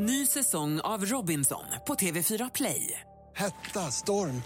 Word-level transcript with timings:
Ny 0.00 0.26
säsong 0.26 0.80
av 0.80 1.04
Robinson 1.06 1.64
på 1.86 1.94
TV4 1.94 2.50
Play. 2.54 3.00
Hetta, 3.36 3.90
storm, 3.90 4.42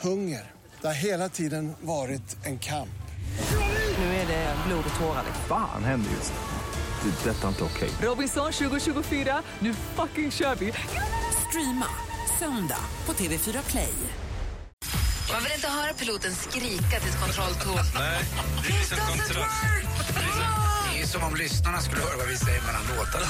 hunger. 0.00 0.50
Det 0.80 0.86
har 0.86 0.94
hela 0.94 1.28
tiden 1.28 1.72
varit 1.80 2.36
en 2.44 2.58
kamp. 2.58 3.02
Nu 3.98 4.04
är 4.04 4.26
det 4.26 4.56
blod 4.66 4.84
och 4.94 5.00
tårar. 5.00 5.24
Fan 5.48 5.84
händer 5.84 6.10
just 6.10 6.32
nu. 6.32 7.10
Det. 7.10 7.30
är 7.30 7.34
Detta 7.34 7.44
är 7.44 7.48
inte 7.48 7.64
okej. 7.64 7.90
Robinson 8.02 8.52
2024, 8.52 9.42
nu 9.58 9.74
fucking 9.74 10.30
kör 10.30 10.54
vi! 10.54 10.72
Streama 11.48 11.86
söndag 12.38 12.84
på 13.04 13.12
TV4 13.12 13.70
Play. 13.70 13.94
Man 15.32 15.42
vill 15.42 15.52
inte 15.52 15.68
höra 15.68 15.94
piloten 15.94 16.34
skrika 16.34 17.00
till 17.00 17.10
ett 17.10 17.20
kontrolltorn. 17.20 17.84
Nej, 17.94 18.22
det 18.62 18.74
är 18.74 18.84
som 18.84 18.98
kontroll. 18.98 20.61
Är 21.02 21.06
som 21.06 21.22
om 21.22 21.34
lyssnarna 21.34 21.80
skulle 21.80 22.00
höra 22.00 22.16
vad 22.16 22.28
vi 22.28 22.36
säger 22.36 22.62
mellan 22.62 22.82
låtarna. 22.96 23.26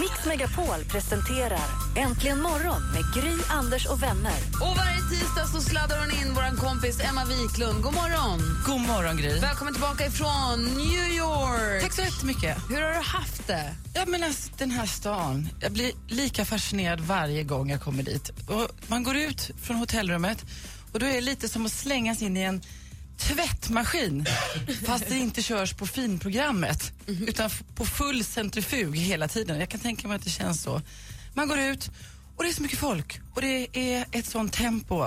Mix 0.00 0.26
Megapol 0.26 0.84
presenterar 0.88 1.68
Äntligen 1.96 2.40
morgon 2.40 2.82
med 2.92 3.02
Gry, 3.14 3.36
Anders 3.48 3.86
och 3.86 4.02
vänner. 4.02 4.38
Och 4.60 4.76
varje 4.76 5.00
tisdag 5.10 5.46
så 5.46 5.60
sladdar 5.60 5.98
hon 5.98 6.10
in 6.10 6.34
vår 6.34 6.56
kompis 6.56 7.00
Emma 7.00 7.24
Wiklund. 7.24 7.82
God 7.82 7.94
morgon! 7.94 8.40
God 8.66 8.80
morgon, 8.80 9.16
Gry. 9.16 9.38
Välkommen 9.38 9.74
tillbaka 9.74 10.06
ifrån 10.06 10.64
New 10.64 11.12
York. 11.12 11.82
Tack 11.82 11.92
så 11.92 12.02
jättemycket. 12.02 12.56
Hur 12.70 12.82
har 12.82 12.92
du 12.92 13.00
haft 13.00 13.46
det? 13.46 13.74
Ja, 13.94 14.04
men 14.06 14.24
alltså, 14.24 14.50
den 14.58 14.70
här 14.70 14.86
stan, 14.86 15.48
jag 15.60 15.72
blir 15.72 15.92
lika 16.08 16.44
fascinerad 16.44 17.00
varje 17.00 17.42
gång 17.42 17.70
jag 17.70 17.80
kommer 17.80 18.02
dit. 18.02 18.30
Och 18.48 18.68
man 18.86 19.02
går 19.02 19.16
ut 19.16 19.50
från 19.62 19.76
hotellrummet 19.76 20.44
och 20.92 20.98
då 20.98 21.06
är 21.06 21.12
det 21.12 21.20
lite 21.20 21.48
som 21.48 21.66
att 21.66 21.72
slängas 21.72 22.22
in 22.22 22.36
i 22.36 22.40
en 22.40 22.62
tvättmaskin 23.18 24.26
fast 24.86 25.08
det 25.08 25.16
inte 25.18 25.42
körs 25.42 25.72
på 25.74 25.86
finprogrammet 25.86 26.92
utan 27.06 27.46
f- 27.46 27.62
på 27.74 27.86
full 27.86 28.24
centrifug 28.24 28.96
hela 28.96 29.28
tiden. 29.28 29.60
Jag 29.60 29.68
kan 29.68 29.80
tänka 29.80 30.08
mig 30.08 30.16
att 30.16 30.24
det 30.24 30.30
känns 30.30 30.62
så. 30.62 30.82
Man 31.34 31.48
går 31.48 31.58
ut 31.58 31.90
och 32.36 32.44
det 32.44 32.50
är 32.50 32.54
så 32.54 32.62
mycket 32.62 32.78
folk 32.78 33.20
och 33.34 33.40
det 33.42 33.66
är 33.72 34.04
ett 34.12 34.26
sånt 34.26 34.52
tempo 34.52 35.00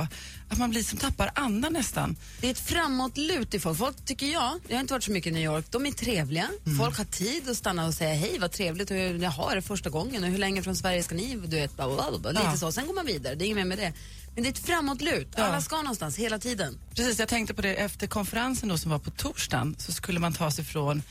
att 0.49 0.57
man 0.57 0.69
blir 0.69 0.83
som 0.83 0.97
tappar 0.99 1.31
andan 1.35 1.73
nästan. 1.73 2.15
Det 2.41 2.47
är 2.47 2.51
ett 2.51 2.59
framåtlut 2.59 3.53
i 3.53 3.59
folk. 3.59 3.77
Folk 3.77 4.05
tycker 4.05 4.25
jag, 4.25 4.59
jag 4.67 4.75
har 4.75 4.81
inte 4.81 4.93
varit 4.93 5.03
så 5.03 5.11
mycket 5.11 5.29
i 5.31 5.33
New 5.33 5.43
York, 5.43 5.65
de 5.69 5.85
är 5.85 5.91
trevliga. 5.91 6.49
Folk 6.79 6.97
har 6.97 7.05
tid 7.05 7.49
att 7.49 7.57
stanna 7.57 7.85
och 7.87 7.93
säga 7.93 8.13
hej, 8.15 8.37
vad 8.39 8.51
trevligt, 8.51 8.91
och 8.91 8.97
jag 8.97 9.29
har 9.29 9.55
det 9.55 9.61
första 9.61 9.89
gången 9.89 10.23
och 10.23 10.29
hur 10.29 10.37
länge 10.37 10.63
från 10.63 10.75
Sverige 10.75 11.03
ska 11.03 11.15
ni, 11.15 11.35
du 11.35 11.55
vet, 11.55 11.75
bla, 11.75 11.87
bla, 11.95 12.09
bla, 12.11 12.19
bla. 12.19 12.31
lite 12.31 12.43
Ja. 12.43 12.57
så. 12.57 12.71
Sen 12.71 12.87
går 12.87 12.93
man 12.93 13.05
vidare, 13.05 13.35
det 13.35 13.43
är 13.43 13.45
inget 13.45 13.57
mer 13.57 13.65
med 13.65 13.77
det. 13.77 13.93
Men 14.35 14.43
det 14.43 14.49
är 14.49 14.51
ett 14.51 14.65
framåtlut, 14.65 15.27
Ja. 15.37 15.43
alla 15.43 15.61
ska 15.61 15.75
någonstans 15.77 16.17
hela 16.17 16.39
tiden. 16.39 16.79
Precis, 16.95 17.19
jag 17.19 17.27
tänkte 17.29 17.53
på 17.53 17.61
det 17.61 17.75
efter 17.75 18.07
konferensen 18.07 18.69
då 18.69 18.77
som 18.77 18.91
var 18.91 18.99
på 18.99 19.11
torsdagen 19.11 19.75
så 19.79 19.91
skulle 19.91 20.19
man 20.19 20.33
ta 20.33 20.51
sig 20.51 20.65
från 20.65 21.03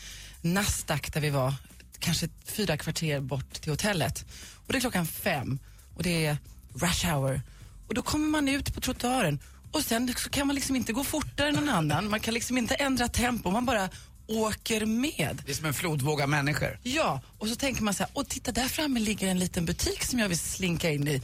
Nasdaq 0.42 1.12
där 1.12 1.20
vi 1.20 1.30
var, 1.30 1.54
kanske 1.98 2.28
fyra 2.44 2.76
kvarter 2.76 3.20
bort 3.20 3.52
till 3.52 3.72
hotellet. 3.72 4.24
Och 4.66 4.72
det 4.72 4.78
är 4.78 4.80
klockan 4.80 5.06
fem 5.06 5.58
och 5.96 6.02
det 6.02 6.26
är 6.26 6.36
rush 6.74 7.06
hour. 7.06 7.42
Och 7.88 7.94
då 7.94 8.02
kommer 8.02 8.28
man 8.28 8.48
ut 8.48 8.74
på 8.74 8.80
trottoaren 8.80 9.38
och 9.72 9.82
sen 9.84 10.14
så 10.16 10.30
kan 10.30 10.46
man 10.46 10.56
liksom 10.56 10.76
inte 10.76 10.92
gå 10.92 11.04
fortare 11.04 11.48
än 11.48 11.54
någon 11.54 11.68
annan. 11.68 12.10
Man 12.10 12.20
kan 12.20 12.34
liksom 12.34 12.58
inte 12.58 12.74
ändra 12.74 13.08
tempo, 13.08 13.50
man 13.50 13.66
bara 13.66 13.88
åker 14.26 14.86
med. 14.86 15.42
Det 15.46 15.52
är 15.52 15.56
som 15.56 15.66
en 15.66 15.74
flodvåg 15.74 16.22
av 16.22 16.28
människor. 16.28 16.78
Ja, 16.82 17.20
och 17.38 17.48
så 17.48 17.56
tänker 17.56 17.82
man 17.82 17.94
så 17.94 18.02
här, 18.02 18.10
och 18.14 18.28
titta 18.28 18.52
där 18.52 18.68
framme 18.68 19.00
ligger 19.00 19.28
en 19.28 19.38
liten 19.38 19.64
butik 19.64 20.04
som 20.04 20.18
jag 20.18 20.28
vill 20.28 20.38
slinka 20.38 20.90
in 20.90 21.08
i. 21.08 21.22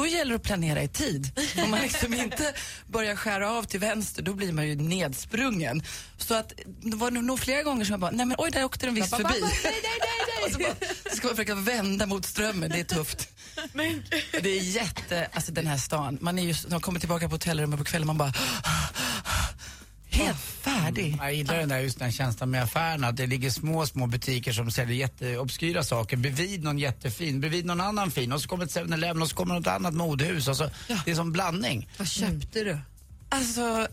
Då 0.00 0.06
gäller 0.06 0.30
det 0.30 0.36
att 0.36 0.42
planera 0.42 0.82
i 0.82 0.88
tid. 0.88 1.30
Om 1.64 1.70
man 1.70 1.80
liksom 1.80 2.14
inte 2.14 2.54
börjar 2.86 3.16
skära 3.16 3.50
av 3.50 3.62
till 3.62 3.80
vänster, 3.80 4.22
då 4.22 4.34
blir 4.34 4.52
man 4.52 4.68
ju 4.68 4.76
nedsprungen. 4.76 5.82
Så 6.18 6.34
att 6.34 6.52
det 6.82 6.96
var 6.96 7.10
nog 7.10 7.40
flera 7.40 7.62
gånger 7.62 7.84
som 7.84 7.92
jag 7.92 8.00
bara, 8.00 8.10
nej 8.10 8.26
men 8.26 8.36
oj, 8.38 8.50
där 8.50 8.64
åkte 8.64 8.86
den 8.86 8.94
visst 8.94 9.16
förbi. 9.16 9.42
Och 10.46 10.52
så 10.52 10.58
bara, 10.58 10.74
ska 11.16 11.26
man 11.26 11.36
försöka 11.36 11.54
vända 11.54 12.06
mot 12.06 12.26
strömmen, 12.26 12.70
det 12.70 12.80
är 12.80 12.84
tufft. 12.84 13.28
Det 14.42 14.50
är 14.50 14.62
jätte, 14.62 15.28
alltså 15.32 15.52
den 15.52 15.66
här 15.66 15.76
stan, 15.76 16.18
man 16.20 16.38
är 16.38 16.42
ju, 16.42 16.54
när 16.64 16.70
man 16.70 16.80
kommer 16.80 17.00
tillbaka 17.00 17.28
på 17.28 17.34
hotellrummet 17.34 17.78
på 17.78 17.84
kvällen, 17.84 18.06
man 18.06 18.18
bara 18.18 18.32
helt 20.24 20.40
färdig. 20.40 21.16
Jag 21.20 21.34
gillar 21.34 21.56
den 21.56 21.68
där, 21.68 21.78
just 21.78 21.98
den 21.98 22.12
känslan 22.12 22.50
med 22.50 22.62
affärerna, 22.62 23.08
att 23.08 23.16
det 23.16 23.26
ligger 23.26 23.50
små, 23.50 23.86
små 23.86 24.06
butiker 24.06 24.52
som 24.52 24.70
säljer 24.70 24.96
jätteobskyra 24.96 25.82
saker 25.82 26.16
bredvid 26.16 26.64
någon 26.64 26.78
jättefin, 26.78 27.40
bredvid 27.40 27.66
någon 27.66 27.80
annan 27.80 28.10
fin 28.10 28.32
och 28.32 28.42
så 28.42 28.48
kommer 28.48 28.64
ett 28.64 28.76
7-Eleven 28.76 29.22
och 29.22 29.28
så 29.28 29.36
kommer 29.36 29.54
något 29.54 29.66
annat 29.66 29.94
modehus 29.94 30.48
och 30.48 30.56
så, 30.56 30.70
det 31.04 31.10
är 31.10 31.14
som 31.14 31.32
blandning. 31.32 31.88
Vad 31.98 32.08
köpte 32.08 32.64
du? 32.64 32.78
Alltså, 33.32 33.88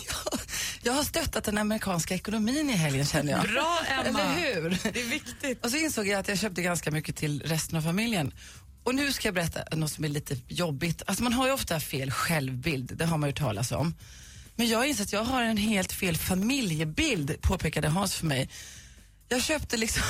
jag 0.82 0.92
har 0.92 1.04
stöttat 1.04 1.44
den 1.44 1.58
amerikanska 1.58 2.14
ekonomin 2.14 2.70
i 2.70 2.72
helgen 2.72 3.06
känner 3.06 3.32
jag. 3.32 3.42
Bra, 3.42 3.78
Emma. 3.88 4.20
Eller 4.20 4.54
hur? 4.54 4.78
Det 4.92 5.00
är 5.00 5.10
viktigt. 5.10 5.64
Och 5.64 5.70
så 5.70 5.76
insåg 5.76 6.06
jag 6.06 6.20
att 6.20 6.28
jag 6.28 6.38
köpte 6.38 6.62
ganska 6.62 6.90
mycket 6.90 7.16
till 7.16 7.42
resten 7.44 7.78
av 7.78 7.82
familjen. 7.82 8.32
Och 8.84 8.94
nu 8.94 9.12
ska 9.12 9.28
jag 9.28 9.34
berätta 9.34 9.76
något 9.76 9.90
som 9.90 10.04
är 10.04 10.08
lite 10.08 10.36
jobbigt. 10.48 11.02
Alltså 11.06 11.24
man 11.24 11.32
har 11.32 11.46
ju 11.46 11.52
ofta 11.52 11.80
fel 11.80 12.10
självbild, 12.10 12.96
det 12.96 13.04
har 13.04 13.18
man 13.18 13.28
ju 13.28 13.34
talas 13.34 13.72
om. 13.72 13.94
Men 14.58 14.68
jag 14.68 14.86
insett 14.86 15.06
att 15.06 15.12
jag 15.12 15.24
har 15.24 15.42
en 15.42 15.56
helt 15.56 15.92
fel 15.92 16.16
familjebild, 16.16 17.42
påpekade 17.42 17.88
Hans 17.88 18.14
för 18.14 18.26
mig. 18.26 18.48
Jag 19.28 19.42
köpte 19.42 19.76
liksom, 19.76 20.02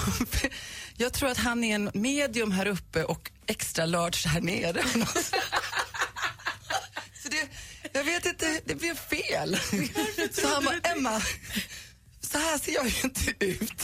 jag 0.96 1.12
tror 1.12 1.28
att 1.28 1.38
han 1.38 1.64
är 1.64 1.74
en 1.74 1.90
medium 1.94 2.52
här 2.52 2.66
uppe 2.66 3.04
och 3.04 3.30
extra 3.46 3.86
large 3.86 4.28
här 4.28 4.40
nere. 4.40 4.82
Så 7.22 7.28
det, 7.28 7.48
jag 7.92 8.04
vet 8.04 8.26
inte, 8.26 8.60
det 8.64 8.74
blev 8.74 8.94
fel. 8.94 9.58
Så 10.32 10.48
han 10.48 10.64
bara, 10.64 10.78
Emma, 10.78 11.22
så 12.20 12.38
här 12.38 12.58
ser 12.58 12.72
jag 12.72 12.88
ju 12.88 12.94
inte 13.04 13.44
ut. 13.44 13.82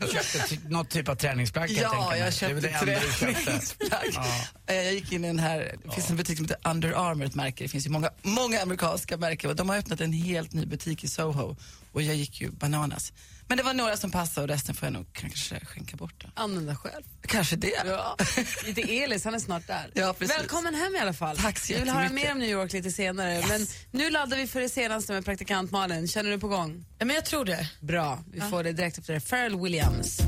Du 0.00 0.06
köpte 0.06 0.38
ty- 0.48 0.58
något 0.68 0.90
typ 0.90 1.08
av 1.08 1.14
träningsplagg 1.14 1.66
kan 1.68 1.76
jag 1.76 1.94
Ja, 1.94 2.08
mig. 2.10 2.18
jag 2.18 2.26
Det 2.62 2.68
är 2.68 3.00
köpte 3.10 3.42
träningsplagg. 3.44 4.10
Ja. 4.14 4.24
Eh, 4.66 4.74
Jag 4.74 4.94
gick 4.94 5.12
in 5.12 5.24
i 5.24 5.26
den 5.26 5.38
här, 5.38 5.76
det 5.84 5.90
finns 5.94 6.10
en 6.10 6.16
butik 6.16 6.36
som 6.36 6.46
heter 6.46 6.70
Under 6.70 7.10
Armour, 7.10 7.26
ett 7.26 7.34
märke. 7.34 7.64
Det 7.64 7.68
finns 7.68 7.86
ju 7.86 7.90
många, 7.90 8.10
många 8.22 8.62
amerikanska 8.62 9.16
märken 9.16 9.50
och 9.50 9.56
de 9.56 9.68
har 9.68 9.76
öppnat 9.76 10.00
en 10.00 10.12
helt 10.12 10.52
ny 10.52 10.66
butik 10.66 11.04
i 11.04 11.08
Soho 11.08 11.56
och 11.92 12.02
jag 12.02 12.16
gick 12.16 12.40
ju 12.40 12.50
bananas. 12.50 13.12
Men 13.48 13.56
det 13.58 13.62
var 13.64 13.74
några 13.74 13.96
som 13.96 14.10
passade 14.10 14.42
och 14.44 14.48
resten 14.48 14.74
får 14.74 14.86
jag 14.86 14.92
nog 14.92 15.06
kanske 15.12 15.60
skänka 15.64 15.96
bort. 15.96 16.14
Då. 16.18 16.28
Använda 16.42 16.76
själv. 16.76 17.04
Kanske 17.26 17.56
det. 17.56 17.82
Ja. 17.86 18.16
Lite 18.64 18.80
Elis, 18.80 19.24
han 19.24 19.34
är 19.34 19.38
snart 19.38 19.66
där. 19.66 19.90
Ja. 19.94 20.14
Välkommen 20.18 20.74
hem 20.74 20.94
i 20.96 20.98
alla 20.98 21.12
fall. 21.12 21.36
Tack 21.36 21.58
så 21.58 21.72
Vi 21.72 21.78
vill 21.78 21.88
höra 21.88 22.08
mer 22.08 22.32
om 22.32 22.38
New 22.38 22.50
York 22.50 22.72
lite 22.72 22.90
senare. 22.90 23.44
Men 23.48 23.66
nu 23.90 24.10
laddar 24.10 24.36
vi 24.36 24.46
för 24.46 24.60
det 24.60 24.68
senaste 24.68 25.12
med 25.12 25.24
praktikant 25.24 25.70
Malin. 25.70 26.08
Känner 26.08 26.30
du 26.30 26.38
på 26.38 26.48
gång? 26.48 26.84
Ja, 26.98 27.04
men 27.04 27.16
jag 27.16 27.24
tror 27.24 27.44
det. 27.44 27.68
Bra, 27.80 28.18
vi 28.32 28.40
får 28.40 28.62
det 28.64 28.72
direkt 28.72 28.98
efter 28.98 29.14
det. 29.14 29.20
Pharrell 29.20 29.60
Williams. 29.60 30.18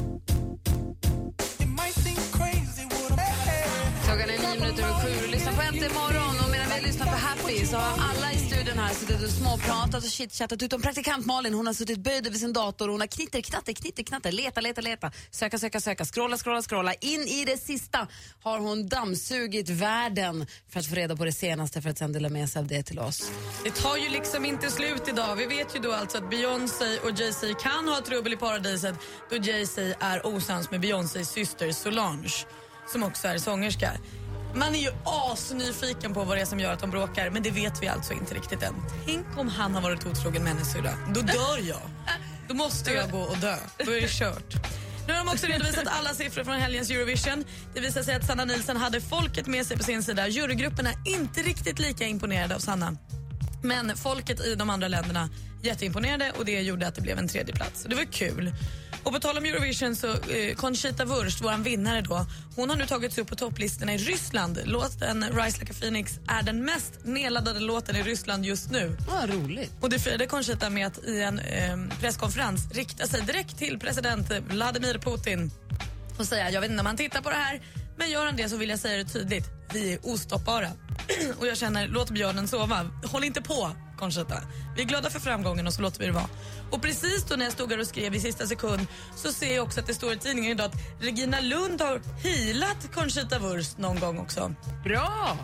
Klockan 4.04 4.31
är 4.31 4.38
nio 4.38 4.60
minuter 4.60 4.82
över 4.82 4.94
sju 4.94 5.25
och 5.25 5.31
lyssnar 5.31 5.53
på 5.53 5.62
Äntligen 5.62 5.94
morgon 5.94 6.28
suttit 9.19 9.37
och 9.37 9.47
småpratat 9.47 10.05
och 10.05 10.11
chitchattat 10.11 10.62
utom 10.62 10.83
praktikant 10.83 11.27
Malin. 11.27 11.55
Hon 11.55 11.67
har 11.67 11.75
suttit 11.75 11.99
böjd 11.99 12.27
över 12.27 12.37
sin 12.37 12.53
dator 12.53 12.89
och 12.89 12.93
hon 12.93 13.01
har 13.01 13.06
knitter, 13.06 13.41
knatter, 13.41 13.73
knitter, 13.73 14.03
knatter, 14.03 14.33
leta, 14.33 14.61
leta, 14.61 14.81
leta, 14.81 15.12
söka, 15.31 15.59
söka, 15.59 15.81
söka, 15.81 16.05
scrolla, 16.05 16.37
scrolla, 16.37 16.62
scrolla. 16.62 16.95
In 16.95 17.21
i 17.21 17.45
det 17.45 17.56
sista 17.56 18.09
har 18.43 18.59
hon 18.59 18.89
dammsugit 18.89 19.69
världen 19.69 20.47
för 20.69 20.81
att 20.81 20.87
få 20.87 20.95
reda 20.95 21.17
på 21.17 21.25
det 21.25 21.33
senaste 21.33 21.83
för 21.83 21.91
att 21.91 21.99
sen 21.99 22.12
dela 22.12 22.29
med 22.29 22.49
sig 22.49 22.61
av 22.61 22.67
det 22.67 22.83
till 22.83 22.99
oss. 22.99 23.31
Det 23.65 23.71
tar 23.71 23.97
ju 23.97 24.09
liksom 24.09 24.45
inte 24.45 24.71
slut 24.71 25.09
idag. 25.09 25.37
Vi 25.37 25.47
vet 25.47 25.77
ju 25.77 25.79
då 25.81 25.93
alltså 25.93 26.19
att 26.19 26.31
Beyoncé 26.31 26.99
och 26.99 27.11
Jay-Z 27.11 27.55
kan 27.55 27.89
ha 27.89 28.00
trubbel 28.00 28.33
i 28.33 28.37
paradiset 28.37 28.95
då 29.31 29.37
Jay-Z 29.37 29.95
är 30.00 30.27
osams 30.27 30.71
med 30.71 30.81
Beyoncés 30.81 31.31
syster 31.31 31.73
Solange 31.73 32.45
som 32.93 33.03
också 33.03 33.29
är 33.29 33.39
sångerska. 33.39 33.93
Man 34.58 34.74
är 34.74 34.78
ju 34.78 34.91
asnyfiken 35.04 36.14
på 36.14 36.24
vad 36.24 36.36
det 36.36 36.41
är 36.41 36.46
som 36.46 36.60
gör 36.60 36.72
att 36.72 36.80
de 36.80 36.91
bråkar 36.91 37.30
men 37.30 37.42
det 37.42 37.50
vet 37.50 37.82
vi 37.82 37.88
alltså 37.88 38.12
inte 38.12 38.34
riktigt 38.34 38.62
än. 38.62 38.74
Tänk 39.06 39.26
om 39.36 39.48
han 39.48 39.74
har 39.74 39.82
varit 39.82 40.06
otrogen 40.06 40.42
med 40.42 40.52
hennes 40.52 40.72
syrra. 40.72 40.92
Då 41.14 41.20
dör 41.20 41.69
jag. 41.69 41.80
Då 42.48 42.54
måste 42.54 42.92
jag 42.92 43.10
gå 43.10 43.20
och 43.20 43.36
dö. 43.36 43.56
Då 43.84 43.91
är 43.91 44.00
det 44.00 44.08
kört. 44.10 44.54
Nu 45.06 45.12
har 45.12 45.24
de 45.24 45.28
också 45.28 45.46
redovisat 45.46 45.86
alla 45.86 46.14
siffror 46.14 46.44
från 46.44 46.54
helgens 46.54 46.90
Eurovision. 46.90 47.44
Det 47.75 47.81
visar 47.81 48.02
sig 48.02 48.14
att 48.14 48.26
Sanna 48.26 48.44
Nilsson 48.44 48.76
hade 48.76 49.00
folket 49.00 49.46
med 49.46 49.66
sig 49.66 49.76
på 49.76 49.82
sin 49.82 50.02
sida. 50.02 50.28
Jurygrupperna, 50.28 50.90
är 50.90 51.20
inte 51.20 51.40
riktigt 51.40 51.78
lika 51.78 52.04
imponerade 52.04 52.54
av 52.54 52.58
Sanna. 52.58 52.96
Men 53.62 53.96
folket 53.96 54.40
i 54.40 54.54
de 54.54 54.70
andra 54.70 54.88
länderna 54.88 55.28
jätteimponerade 55.62 56.32
och 56.38 56.44
det 56.44 56.61
gjorde 56.61 56.88
att 56.88 56.94
det 56.94 57.00
blev 57.00 57.19
en 57.19 57.28
tredje 57.28 57.54
plats. 57.54 57.87
Det 57.88 57.96
var 57.96 58.04
kul. 58.04 58.52
Och 59.08 59.14
på 59.14 59.20
tal 59.20 59.38
om 59.38 59.44
Eurovision 59.44 59.96
så 59.96 60.06
eh, 60.12 60.55
Conchita 60.56 61.05
Wurst, 61.05 61.40
vår 61.40 61.64
vinnare 61.64 62.00
då, 62.00 62.26
hon 62.56 62.70
har 62.70 62.76
nu 62.76 62.87
tagits 62.87 63.19
upp 63.19 63.28
på 63.28 63.37
topplistorna 63.37 63.94
i 63.94 63.96
Ryssland. 63.96 64.60
Låten 64.64 65.25
Rise 65.32 65.60
Like 65.60 65.72
a 65.72 65.76
Phoenix 65.81 66.19
är 66.28 66.43
den 66.43 66.64
mest 66.64 66.93
nedladdade 67.05 67.60
låten 67.60 67.96
i 67.96 68.02
Ryssland 68.02 68.44
just 68.44 68.70
nu. 68.70 68.96
Vad 69.08 69.31
roligt. 69.31 69.72
Och 69.81 69.90
det 69.90 69.99
firade 69.99 70.26
Conchita 70.26 70.70
med 70.70 70.87
att 70.87 71.05
i 71.05 71.22
en 71.22 71.38
eh, 71.38 71.99
presskonferens 72.00 72.70
rikta 72.72 73.06
sig 73.06 73.22
direkt 73.22 73.58
till 73.58 73.78
president 73.78 74.31
Vladimir 74.49 74.99
Putin 74.99 75.50
och 76.19 76.26
säga, 76.26 76.50
jag 76.50 76.61
vet 76.61 76.70
inte 76.70 76.81
om 76.81 76.87
han 76.87 76.96
tittar 76.96 77.20
på 77.20 77.31
det 77.31 77.37
här, 77.37 77.62
men 77.96 78.11
gör 78.11 78.26
han 78.26 78.37
det 78.37 78.49
så 78.49 78.56
vill 78.56 78.69
jag 78.69 78.78
säga 78.78 78.96
det 78.96 79.04
tydligt. 79.04 79.46
Vi 79.72 79.93
är 79.93 79.99
ostoppbara. 80.02 80.69
Och 81.39 81.47
jag 81.47 81.56
känner, 81.56 81.89
låt 81.89 82.11
björnen 82.11 82.49
sova. 82.49 82.91
Håll 83.05 83.25
inte 83.25 83.43
på. 83.43 83.71
Conchita. 83.99 84.43
Vi 84.77 84.83
är 84.83 84.87
glada 84.87 85.11
för 85.11 85.21
framgången 85.21 85.67
och 85.67 85.73
så 85.73 85.83
låter 85.83 86.00
vi 86.00 86.06
det 86.06 86.12
vara. 86.12 86.29
Och 86.71 86.83
precis 86.83 87.25
då 87.25 87.37
när 87.37 87.45
jag 87.45 87.53
stod 87.53 87.71
här 87.71 87.81
och 87.81 87.87
skrev 87.87 88.15
i 88.15 88.21
sista 88.21 88.47
sekund 88.47 88.87
så 89.17 89.33
ser 89.33 89.56
jag 89.56 89.65
också 89.65 89.81
att 89.81 89.87
det 89.87 89.95
står 89.95 90.12
i 90.12 90.17
tidningen 90.17 90.50
idag 90.50 90.67
att 90.67 90.81
Regina 91.00 91.41
Lund 91.41 91.81
har 91.81 92.00
healat 92.23 92.95
Conchita 92.95 93.39
Wurst 93.39 93.79
någon 93.79 94.00
gång 94.00 94.19
också. 94.19 94.55
Bra! 94.85 95.37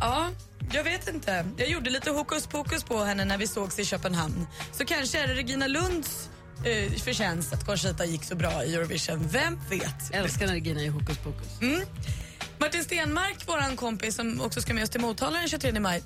Ja, 0.00 0.30
jag 0.72 0.84
vet 0.84 1.08
inte. 1.08 1.46
Jag 1.56 1.68
gjorde 1.68 1.90
lite 1.90 2.10
hokus 2.10 2.46
pokus 2.46 2.84
på 2.84 3.04
henne 3.04 3.24
när 3.24 3.38
vi 3.38 3.46
sågs 3.46 3.78
i 3.78 3.84
Köpenhamn. 3.84 4.46
Så 4.72 4.84
kanske 4.84 5.22
är 5.22 5.28
det 5.28 5.34
Regina 5.34 5.66
Lunds 5.66 6.30
eh, 6.64 6.92
förtjänst 6.92 7.52
att 7.52 7.66
Conchita 7.66 8.04
gick 8.04 8.24
så 8.24 8.36
bra 8.36 8.64
i 8.64 8.74
Eurovision. 8.74 9.28
Vem 9.28 9.58
vet? 9.70 10.10
Jag 10.10 10.20
älskar 10.20 10.46
när 10.46 10.54
Regina 10.54 10.82
är 10.82 10.90
hokus 10.90 11.18
pokus. 11.18 11.60
Martin 12.62 12.84
Stenmark, 12.84 13.36
vår 13.46 13.76
kompis 13.76 14.14
som 14.16 14.40
också 14.40 14.62
ska 14.62 14.74
med 14.74 14.82
oss 14.82 14.90
till 14.90 15.00
Motala 15.00 15.38
den 15.38 15.48
23 15.48 15.80
maj, 15.80 16.02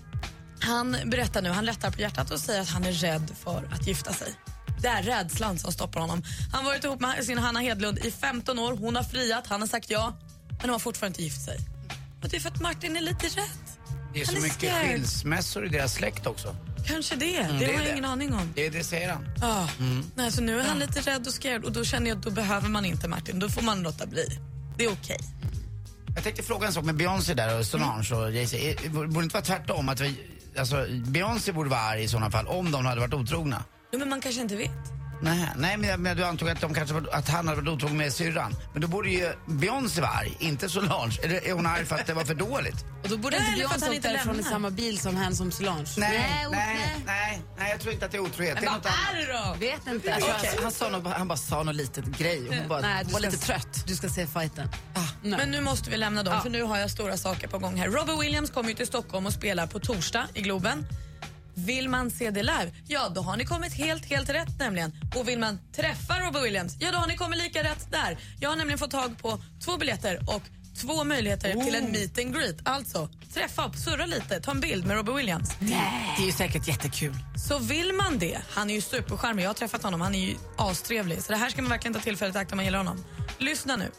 han 0.61 0.97
berättar 1.07 1.43
nu, 1.43 1.51
han 1.51 1.65
lättar 1.65 1.91
på 1.91 2.01
hjärtat 2.01 2.31
och 2.31 2.41
säger 2.41 2.61
att 2.61 2.69
han 2.69 2.85
är 2.85 2.93
rädd 2.93 3.31
för 3.45 3.69
att 3.73 3.87
gifta 3.87 4.13
sig. 4.13 4.35
Det 4.83 4.89
är 4.89 5.03
rädslan 5.03 5.59
som 5.59 5.73
stoppar 5.73 6.01
honom. 6.01 6.23
Han 6.53 6.65
har 6.65 6.71
varit 6.73 6.85
ihop 6.85 7.01
med 7.01 7.25
sin 7.25 7.39
Hanna 7.39 7.61
Hedlund 7.61 7.99
i 7.99 8.11
15 8.11 8.59
år. 8.59 8.77
Hon 8.77 8.97
har 8.97 9.03
friat, 9.03 9.47
han 9.47 9.61
har 9.61 9.69
sagt 9.69 9.91
ja, 9.91 10.19
men 10.49 10.59
de 10.59 10.71
har 10.71 10.79
fortfarande 10.79 11.13
inte 11.13 11.23
gift 11.23 11.45
sig. 11.45 11.59
Och 12.23 12.29
det 12.29 12.37
är 12.37 12.41
för 12.41 12.49
att 12.51 12.61
Martin 12.61 12.97
är 12.97 13.01
lite 13.01 13.27
rädd. 13.27 13.45
Det 14.15 14.21
är 14.21 14.25
så 14.27 14.37
är 14.37 14.41
mycket 14.41 14.59
scared. 14.71 14.91
skilsmässor 14.91 15.67
i 15.67 15.69
deras 15.69 15.95
släkt 15.95 16.27
också. 16.27 16.57
Kanske 16.87 17.17
det, 17.17 17.27
det, 17.27 17.37
Mm, 17.39 17.59
det 17.59 17.65
är 17.65 17.69
har 17.69 17.75
jag 17.75 17.85
det. 17.85 17.93
ingen 17.93 18.05
aning 18.05 18.35
om. 18.35 18.53
Det, 18.55 18.69
det 18.69 18.85
säger 18.85 19.13
han. 19.13 19.29
Ja. 19.41 19.69
Nej, 20.15 20.33
så 20.33 20.43
nu 20.43 20.61
är 20.61 20.65
han 20.65 20.79
lite 20.79 21.01
rädd 21.01 21.27
och 21.27 21.33
scared 21.33 21.65
och 21.65 21.73
då 21.73 21.85
känner 21.85 22.09
jag 22.09 22.19
att 22.19 22.25
då 22.25 22.31
behöver 22.31 22.69
man 22.69 22.85
inte 22.85 23.09
Martin. 23.09 23.39
Då 23.39 23.49
får 23.49 23.63
man 23.63 23.83
låta 23.83 24.07
bli. 24.07 24.39
Det 24.79 24.85
är 24.85 24.93
okej. 24.93 25.19
Jag 26.17 26.25
tänkte 26.25 26.43
fråga 26.43 26.67
en 26.67 26.73
sak 26.73 26.85
med 26.85 26.97
Beyoncé 26.97 27.35
där 27.35 27.59
och 27.59 27.67
Solange 27.67 28.15
och 28.15 28.33
Jay-Z. 28.33 28.89
Borde 28.89 29.21
det 29.21 29.23
inte 29.23 29.35
vara 29.35 29.45
tvärtom? 29.45 29.89
Att 29.89 30.01
vi, 30.01 30.15
alltså, 30.59 30.87
Beyoncé 31.07 31.53
borde 31.53 31.71
vara 31.71 31.81
arg 31.81 32.03
i 32.03 32.09
sådana 32.09 32.31
fall 32.31 32.47
om 32.47 32.71
de 32.71 32.87
hade 32.87 33.01
varit 33.01 33.15
otrogna. 33.15 33.65
Jo, 33.93 33.99
men 33.99 34.09
man 34.09 34.21
kanske 34.21 34.41
inte 34.41 34.57
vet. 34.57 34.96
Nej, 35.21 35.49
nej 35.57 35.77
men, 35.77 35.89
jag- 35.91 36.01
men 36.01 36.17
du 36.17 36.25
antog 36.25 36.49
att, 36.49 36.61
de 36.61 36.75
kanske 36.75 36.95
var, 36.95 37.09
att 37.13 37.29
han 37.29 37.49
hade 37.49 37.61
varit 37.61 37.69
otrogen 37.75 37.97
med 37.97 38.13
syrran. 38.13 38.55
Men 38.73 38.83
då 38.83 38.89
borde 38.89 39.09
ju 39.11 39.33
Beyoncé 39.47 40.01
vara 40.01 40.11
arg, 40.11 40.37
inte 40.39 40.69
Solange. 40.69 41.19
Eller 41.23 41.47
är 41.49 41.53
hon 41.53 41.67
arg 41.67 41.85
för 41.85 41.97
att 41.97 42.07
det 42.07 42.15
var 42.15 42.25
för 42.25 42.35
dåligt? 42.35 42.85
Och 43.03 43.09
då 43.09 43.17
borde 43.19 43.39
Nej, 43.39 43.47
inte 43.49 43.59
Beyoncé 43.59 43.79
han 43.81 43.89
åkt 43.89 43.97
inte 43.97 44.09
därifrån 44.09 44.41
i 44.41 44.43
samma 44.43 44.71
bil 44.71 44.99
som 44.99 45.17
hen 45.17 45.37
som 45.37 45.51
Solange. 45.53 45.85
Nej, 45.97 46.47
o- 46.47 46.51
nej, 46.53 47.03
nej, 47.07 47.43
nej, 47.59 47.71
jag 47.71 47.81
tror 47.81 47.93
inte 47.95 48.07
att 48.07 48.13
det 48.13 48.17
är 48.19 48.23
otrohet. 48.23 48.57
Det 48.61 48.67
är 48.67 48.71
något 48.71 48.87
annat. 48.87 48.99
är 49.13 49.17
det 49.27 49.33
då? 49.33 49.55
Vet 49.61 49.87
inte. 49.87 50.13
Tror 50.17 50.29
han, 50.31 50.63
han, 50.63 50.73
sa 50.73 50.89
nog, 50.89 51.07
han 51.07 51.29
bara 51.29 51.37
sa 51.39 51.63
något 51.63 51.75
litet 51.75 52.05
grej 52.05 52.49
och 52.49 52.55
hon 52.55 52.69
bara 52.69 52.81
Nej, 52.81 53.05
du 53.05 53.13
var 53.13 53.21
lite 53.21 53.37
trött. 53.39 53.85
Du 53.87 53.97
ska 53.97 54.09
se 54.09 54.27
fighten. 54.27 54.69
Nej. 55.23 55.39
Men 55.39 55.51
nu 55.51 55.61
måste 55.61 55.91
vi 55.91 55.97
lämna 55.97 56.23
dem, 56.23 56.35
Ja. 56.35 56.41
för 56.41 56.51
nu 56.51 56.63
har 56.63 56.79
jag 56.79 56.91
stora 56.91 57.17
saker 57.17 57.49
på 57.49 57.59
gång 57.59 57.77
här. 57.77 57.89
Robbie 57.89 58.17
Williams 58.23 58.51
kommer 58.51 58.69
ju 58.69 58.75
till 58.75 58.87
Stockholm 58.87 59.27
och 59.27 59.33
spelar 59.33 59.67
på 59.67 59.79
torsdag 59.79 60.27
i 60.35 60.41
Globen. 60.43 60.87
Vill 61.57 61.89
man 61.89 62.11
se 62.11 62.31
det 62.31 62.43
live, 62.43 62.73
ja 62.87 63.09
då 63.09 63.21
har 63.21 63.37
ni 63.37 63.45
kommit 63.45 63.73
helt, 63.75 64.05
helt 64.05 64.29
rätt 64.29 64.59
nämligen. 64.59 64.93
Och 65.17 65.29
vill 65.29 65.39
man 65.39 65.59
träffa 65.77 66.21
Robbie 66.21 66.41
Williams, 66.41 66.77
ja 66.81 66.93
då 66.93 66.99
har 66.99 67.07
ni 67.07 67.17
kommit 67.17 67.39
lika 67.39 67.63
rätt 67.63 67.91
där. 67.91 68.19
Jag 68.41 68.49
har 68.49 68.57
nämligen 68.57 68.79
fått 68.79 68.91
tag 68.91 69.19
på 69.19 69.39
två 69.65 69.77
biljetter 69.77 70.19
och 70.35 70.43
två 70.81 71.05
möjligheter 71.05 71.53
till 71.53 71.75
en 71.75 71.93
meet 71.93 72.19
and 72.19 72.35
greet. 72.35 72.57
Alltså, 72.65 73.09
träffa, 73.35 73.73
surra 73.73 74.07
lite, 74.07 74.41
ta 74.41 74.51
en 74.51 74.61
bild 74.61 74.87
med 74.87 74.97
Robbie 74.97 75.13
Williams. 75.13 75.51
Det 76.17 76.23
är 76.23 76.27
ju 76.27 76.33
säkert 76.33 76.69
jättekul. 76.69 77.15
Så 77.49 77.59
vill 77.59 77.93
man 77.93 78.19
det, 78.19 78.39
han 78.51 78.71
är 78.71 78.75
ju 78.75 78.81
supercharmig, 78.81 79.45
jag 79.45 79.49
har 79.49 79.55
träffat 79.55 79.83
honom, 79.83 80.01
han 80.01 80.15
är 80.15 80.27
ju 80.29 80.37
astrevlig. 80.57 81.23
Så 81.23 81.33
det 81.33 81.39
här 81.39 81.51
ska 81.51 81.63
man 81.63 81.71
verkligen 81.71 81.95
ta 81.95 82.01
tillfället 82.01 82.37
i 82.37 82.39
akt 82.39 82.53
om 82.53 82.57
man 82.57 82.65
gillar 82.65 82.79
honom. 82.79 83.05
Lyssna 83.39 83.77
nu. 83.77 83.91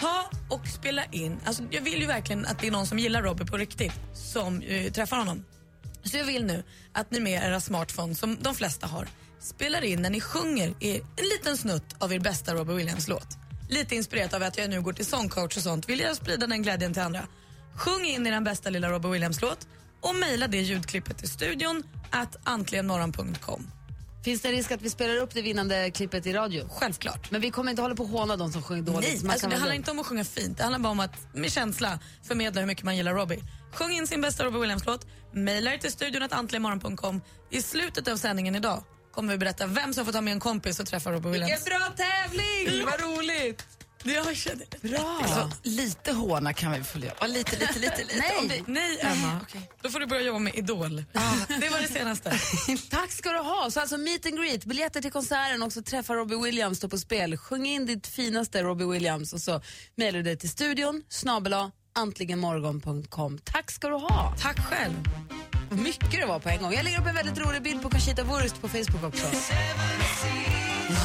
Ta 0.00 0.30
och 0.48 0.66
spela 0.68 1.04
in, 1.04 1.40
alltså 1.44 1.62
jag 1.70 1.80
vill 1.80 2.00
ju 2.00 2.06
verkligen 2.06 2.46
att 2.46 2.58
det 2.58 2.66
är 2.66 2.70
någon 2.70 2.86
som 2.86 2.98
gillar 2.98 3.22
Robbie 3.22 3.44
på 3.44 3.56
riktigt 3.56 3.92
som 4.14 4.62
eh, 4.62 4.92
träffar 4.92 5.16
honom. 5.16 5.44
Så 6.04 6.16
jag 6.16 6.24
vill 6.24 6.44
nu 6.44 6.62
att 6.92 7.10
ni 7.10 7.20
med 7.20 7.42
era 7.42 7.60
smartphones, 7.60 8.18
som 8.18 8.36
de 8.40 8.54
flesta 8.54 8.86
har, 8.86 9.08
spelar 9.40 9.84
in 9.84 10.02
när 10.02 10.10
ni 10.10 10.20
sjunger 10.20 10.74
i 10.80 10.96
en 10.96 11.28
liten 11.36 11.56
snutt 11.56 11.94
av 11.98 12.12
er 12.12 12.18
bästa 12.18 12.54
Robbie 12.54 12.74
Williams-låt. 12.74 13.28
Lite 13.68 13.94
inspirerat 13.94 14.34
av 14.34 14.42
att 14.42 14.58
jag 14.58 14.70
nu 14.70 14.82
går 14.82 14.92
till 14.92 15.06
sångcoach 15.06 15.56
och 15.56 15.62
sånt 15.62 15.88
vill 15.88 16.00
jag 16.00 16.16
sprida 16.16 16.46
den 16.46 16.62
glädjen 16.62 16.92
till 16.92 17.02
andra. 17.02 17.26
Sjung 17.74 18.04
in 18.04 18.26
i 18.26 18.30
den 18.30 18.44
bästa 18.44 18.70
lilla 18.70 18.88
Robbie 18.88 19.08
Williams-låt 19.08 19.68
och 20.00 20.14
mejla 20.14 20.48
det 20.48 20.60
ljudklippet 20.60 21.18
till 21.18 21.28
studion 21.28 21.82
att 22.10 22.36
antligenmorgon.com. 22.44 23.70
Finns 24.24 24.42
det 24.42 24.48
en 24.48 24.54
risk 24.54 24.70
att 24.70 24.82
vi 24.82 24.90
spelar 24.90 25.16
upp 25.16 25.34
det 25.34 25.42
vinnande 25.42 25.90
klippet 25.90 26.26
i 26.26 26.32
radio? 26.32 26.68
Självklart. 26.72 27.30
Men 27.30 27.40
vi 27.40 27.50
kommer 27.50 27.70
inte 27.70 27.82
hålla 27.82 27.94
på 27.94 28.02
och 28.02 28.08
håna 28.08 28.36
de 28.36 28.52
som 28.52 28.62
sjunger 28.62 28.82
dåligt. 28.82 29.22
Nej, 29.22 29.32
alltså 29.32 29.46
det 29.46 29.54
handlar 29.54 29.70
lugn. 29.70 29.76
inte 29.76 29.90
om 29.90 29.98
att 29.98 30.06
sjunga 30.06 30.24
fint. 30.24 30.56
Det 30.56 30.62
handlar 30.62 30.78
bara 30.78 30.90
om 30.90 31.00
att 31.00 31.34
med 31.34 31.52
känsla 31.52 31.98
förmedla 32.22 32.60
hur 32.60 32.66
mycket 32.66 32.84
man 32.84 32.96
gillar 32.96 33.14
Robbie. 33.14 33.42
Sjung 33.72 33.92
in 33.92 34.06
sin 34.06 34.20
bästa 34.20 34.44
Robbie 34.44 34.58
Williams-låt, 34.58 35.06
mejla 35.32 35.70
det 35.70 35.78
till 35.78 35.92
studion 35.92 36.22
att. 36.22 36.32
I 37.50 37.62
slutet 37.62 38.08
av 38.08 38.16
sändningen 38.16 38.56
idag 38.56 38.84
kommer 39.12 39.32
vi 39.32 39.38
berätta 39.38 39.66
vem 39.66 39.94
som 39.94 40.04
får 40.04 40.12
ta 40.12 40.20
med 40.20 40.32
en 40.32 40.40
kompis 40.40 40.80
och 40.80 40.86
träffa 40.86 41.12
Robbie 41.12 41.28
Williams. 41.28 41.64
bra 41.64 41.92
tävling! 41.96 42.84
Vad 42.84 43.00
roligt! 43.00 43.66
Jag 44.04 44.36
känner. 44.36 44.88
Bra! 44.88 45.20
Alltså, 45.22 45.50
lite 45.62 46.12
håna 46.12 46.52
kan 46.52 46.72
vi 46.72 46.84
få 46.84 46.98
leva. 46.98 47.26
Lite, 47.26 47.56
lite, 47.56 47.78
lite. 47.78 48.04
lite. 48.04 48.18
Nej. 48.18 48.48
Det, 48.66 48.72
Nej, 48.72 48.98
Emma. 49.00 49.40
Då 49.82 49.90
får 49.90 50.00
du 50.00 50.06
börja 50.06 50.22
jobba 50.22 50.38
med 50.38 50.54
Idol. 50.54 51.04
Det 51.48 51.68
var 51.68 51.80
det 51.82 51.88
senaste. 51.88 52.30
Tack 52.90 53.12
ska 53.12 53.32
du 53.32 53.38
ha. 53.38 53.70
Så 53.70 53.80
alltså 53.80 53.98
meet 53.98 54.26
and 54.26 54.38
greet, 54.38 54.64
biljetter 54.64 55.00
till 55.00 55.12
konserten 55.12 55.62
och 55.62 55.72
så 55.72 55.82
träffa 55.82 56.14
Robbie 56.14 56.36
Williams 56.36 56.78
står 56.78 56.88
på 56.88 56.98
spel. 56.98 57.36
Sjung 57.36 57.66
in 57.66 57.86
ditt 57.86 58.06
finaste 58.06 58.62
Robbie 58.62 58.84
Williams 58.84 59.32
och 59.32 59.40
så 59.40 59.60
mejlar 59.94 60.18
du 60.18 60.22
det 60.22 60.36
till 60.36 60.50
studion 60.50 61.02
snabela 61.08 61.70
antligenmorgon.com. 61.98 63.38
Tack 63.44 63.70
ska 63.70 63.88
du 63.88 63.94
ha. 63.94 64.34
Tack 64.40 64.58
själv. 64.66 64.94
Mycket 65.70 66.10
det 66.20 66.26
var 66.26 66.38
på 66.38 66.48
en 66.48 66.62
gång. 66.62 66.72
Jag 66.72 66.84
lägger 66.84 67.00
upp 67.00 67.06
en 67.06 67.14
väldigt 67.14 67.38
rolig 67.38 67.62
bild 67.62 67.82
på 67.82 67.90
Conchita 67.90 68.24
Wurst 68.24 68.60
på 68.60 68.68
Facebook 68.68 69.04
också. 69.04 69.26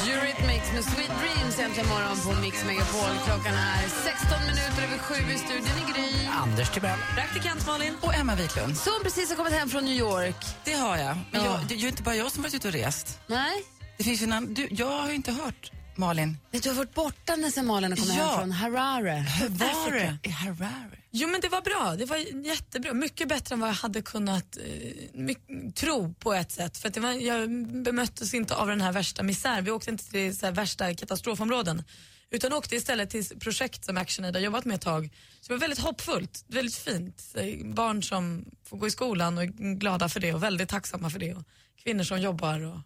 Eurythmics 0.08 0.72
med 0.72 0.84
Sweet 0.84 1.10
Dreams 1.20 1.58
äntligen 1.58 1.88
morgon 1.88 2.16
på 2.24 2.40
Mix 2.40 2.64
Megapol. 2.64 3.10
Klockan 3.24 3.54
är 3.54 3.88
16 3.88 4.38
minuter 4.40 4.82
över 4.86 4.98
sju 4.98 5.32
i 5.34 5.38
studion 5.38 5.66
i 5.88 5.92
Gry. 5.92 6.26
Anders 6.32 6.70
Timell. 6.70 6.98
Praktikant 7.14 7.66
Malin. 7.66 7.94
och 8.00 8.14
Emma 8.14 8.34
Wiklund. 8.34 8.76
Som 8.76 8.92
precis 9.02 9.28
har 9.28 9.36
kommit 9.36 9.52
hem 9.52 9.68
från 9.68 9.84
New 9.84 9.94
York. 9.98 10.36
Det 10.64 10.72
har 10.72 10.96
jag. 10.96 11.16
Men 11.32 11.44
Ja. 11.44 11.50
jag, 11.60 11.60
det 11.68 11.74
är 11.74 11.78
ju 11.78 11.88
inte 11.88 12.02
bara 12.02 12.14
jag 12.16 12.32
som 12.32 12.42
varit 12.42 12.54
ute 12.54 12.68
och 12.68 12.74
rest. 12.74 13.18
Nej? 13.26 13.62
Det 13.98 14.04
finns 14.04 14.20
ju 14.22 14.24
en 14.24 14.32
annan, 14.32 14.54
du, 14.54 14.68
jag 14.70 15.00
har 15.00 15.08
ju 15.08 15.14
inte 15.14 15.32
hört 15.32 15.70
Malin. 15.96 16.38
Du 16.50 16.68
har 16.68 16.76
varit 16.76 16.94
borta 16.94 17.36
när 17.36 17.50
sen 17.50 17.66
Malin 17.66 17.96
kommit 17.96 18.14
Ja. 18.16 18.24
hem 18.26 18.38
från 18.38 18.52
Harare. 18.52 19.10
Hur 19.40 19.48
var 19.48 19.90
det 19.90 20.18
i 20.22 20.28
Harare? 20.28 20.98
Jo 21.10 21.28
men 21.28 21.40
det 21.40 21.48
var 21.48 21.60
bra, 21.60 21.94
det 21.98 22.04
var 22.04 22.16
jättebra. 22.46 22.92
Mycket 22.94 23.28
bättre 23.28 23.54
än 23.54 23.60
vad 23.60 23.68
jag 23.68 23.74
hade 23.74 24.02
kunnat 24.02 24.56
eh, 24.56 25.72
tro 25.74 26.14
på 26.14 26.34
ett 26.34 26.52
sätt. 26.52 26.78
För 26.78 26.88
att 26.88 26.94
det 26.94 27.00
var, 27.00 27.12
jag 27.12 27.50
bemöttes 27.82 28.34
inte 28.34 28.54
av 28.56 28.68
den 28.68 28.80
här 28.80 28.92
värsta 28.92 29.22
misär. 29.22 29.62
Vi 29.62 29.70
åkte 29.70 29.90
inte 29.90 30.10
till 30.10 30.36
så 30.38 30.50
värsta 30.50 30.94
katastrofområden. 30.94 31.82
Utan 32.30 32.52
åkte 32.52 32.76
istället 32.76 33.10
till 33.10 33.24
projekt 33.40 33.84
som 33.84 33.96
ActionAid 33.96 34.34
har 34.36 34.42
jobbat 34.42 34.64
med 34.64 34.74
ett 34.74 34.80
tag. 34.80 35.10
Så 35.40 35.48
det 35.48 35.54
var 35.54 35.60
väldigt 35.60 35.78
hoppfullt, 35.78 36.44
väldigt 36.48 36.76
fint. 36.76 37.22
Barn 37.64 38.02
som 38.02 38.44
får 38.64 38.76
gå 38.76 38.86
i 38.86 38.90
skolan 38.90 39.38
och 39.38 39.44
är 39.44 39.74
glada 39.78 40.08
för 40.08 40.20
det 40.20 40.32
och 40.34 40.42
väldigt 40.42 40.68
tacksamma 40.68 41.10
för 41.10 41.18
det. 41.18 41.34
Och 41.34 41.42
kvinnor 41.84 42.04
som 42.04 42.20
jobbar. 42.20 42.60
Och... 42.60 42.78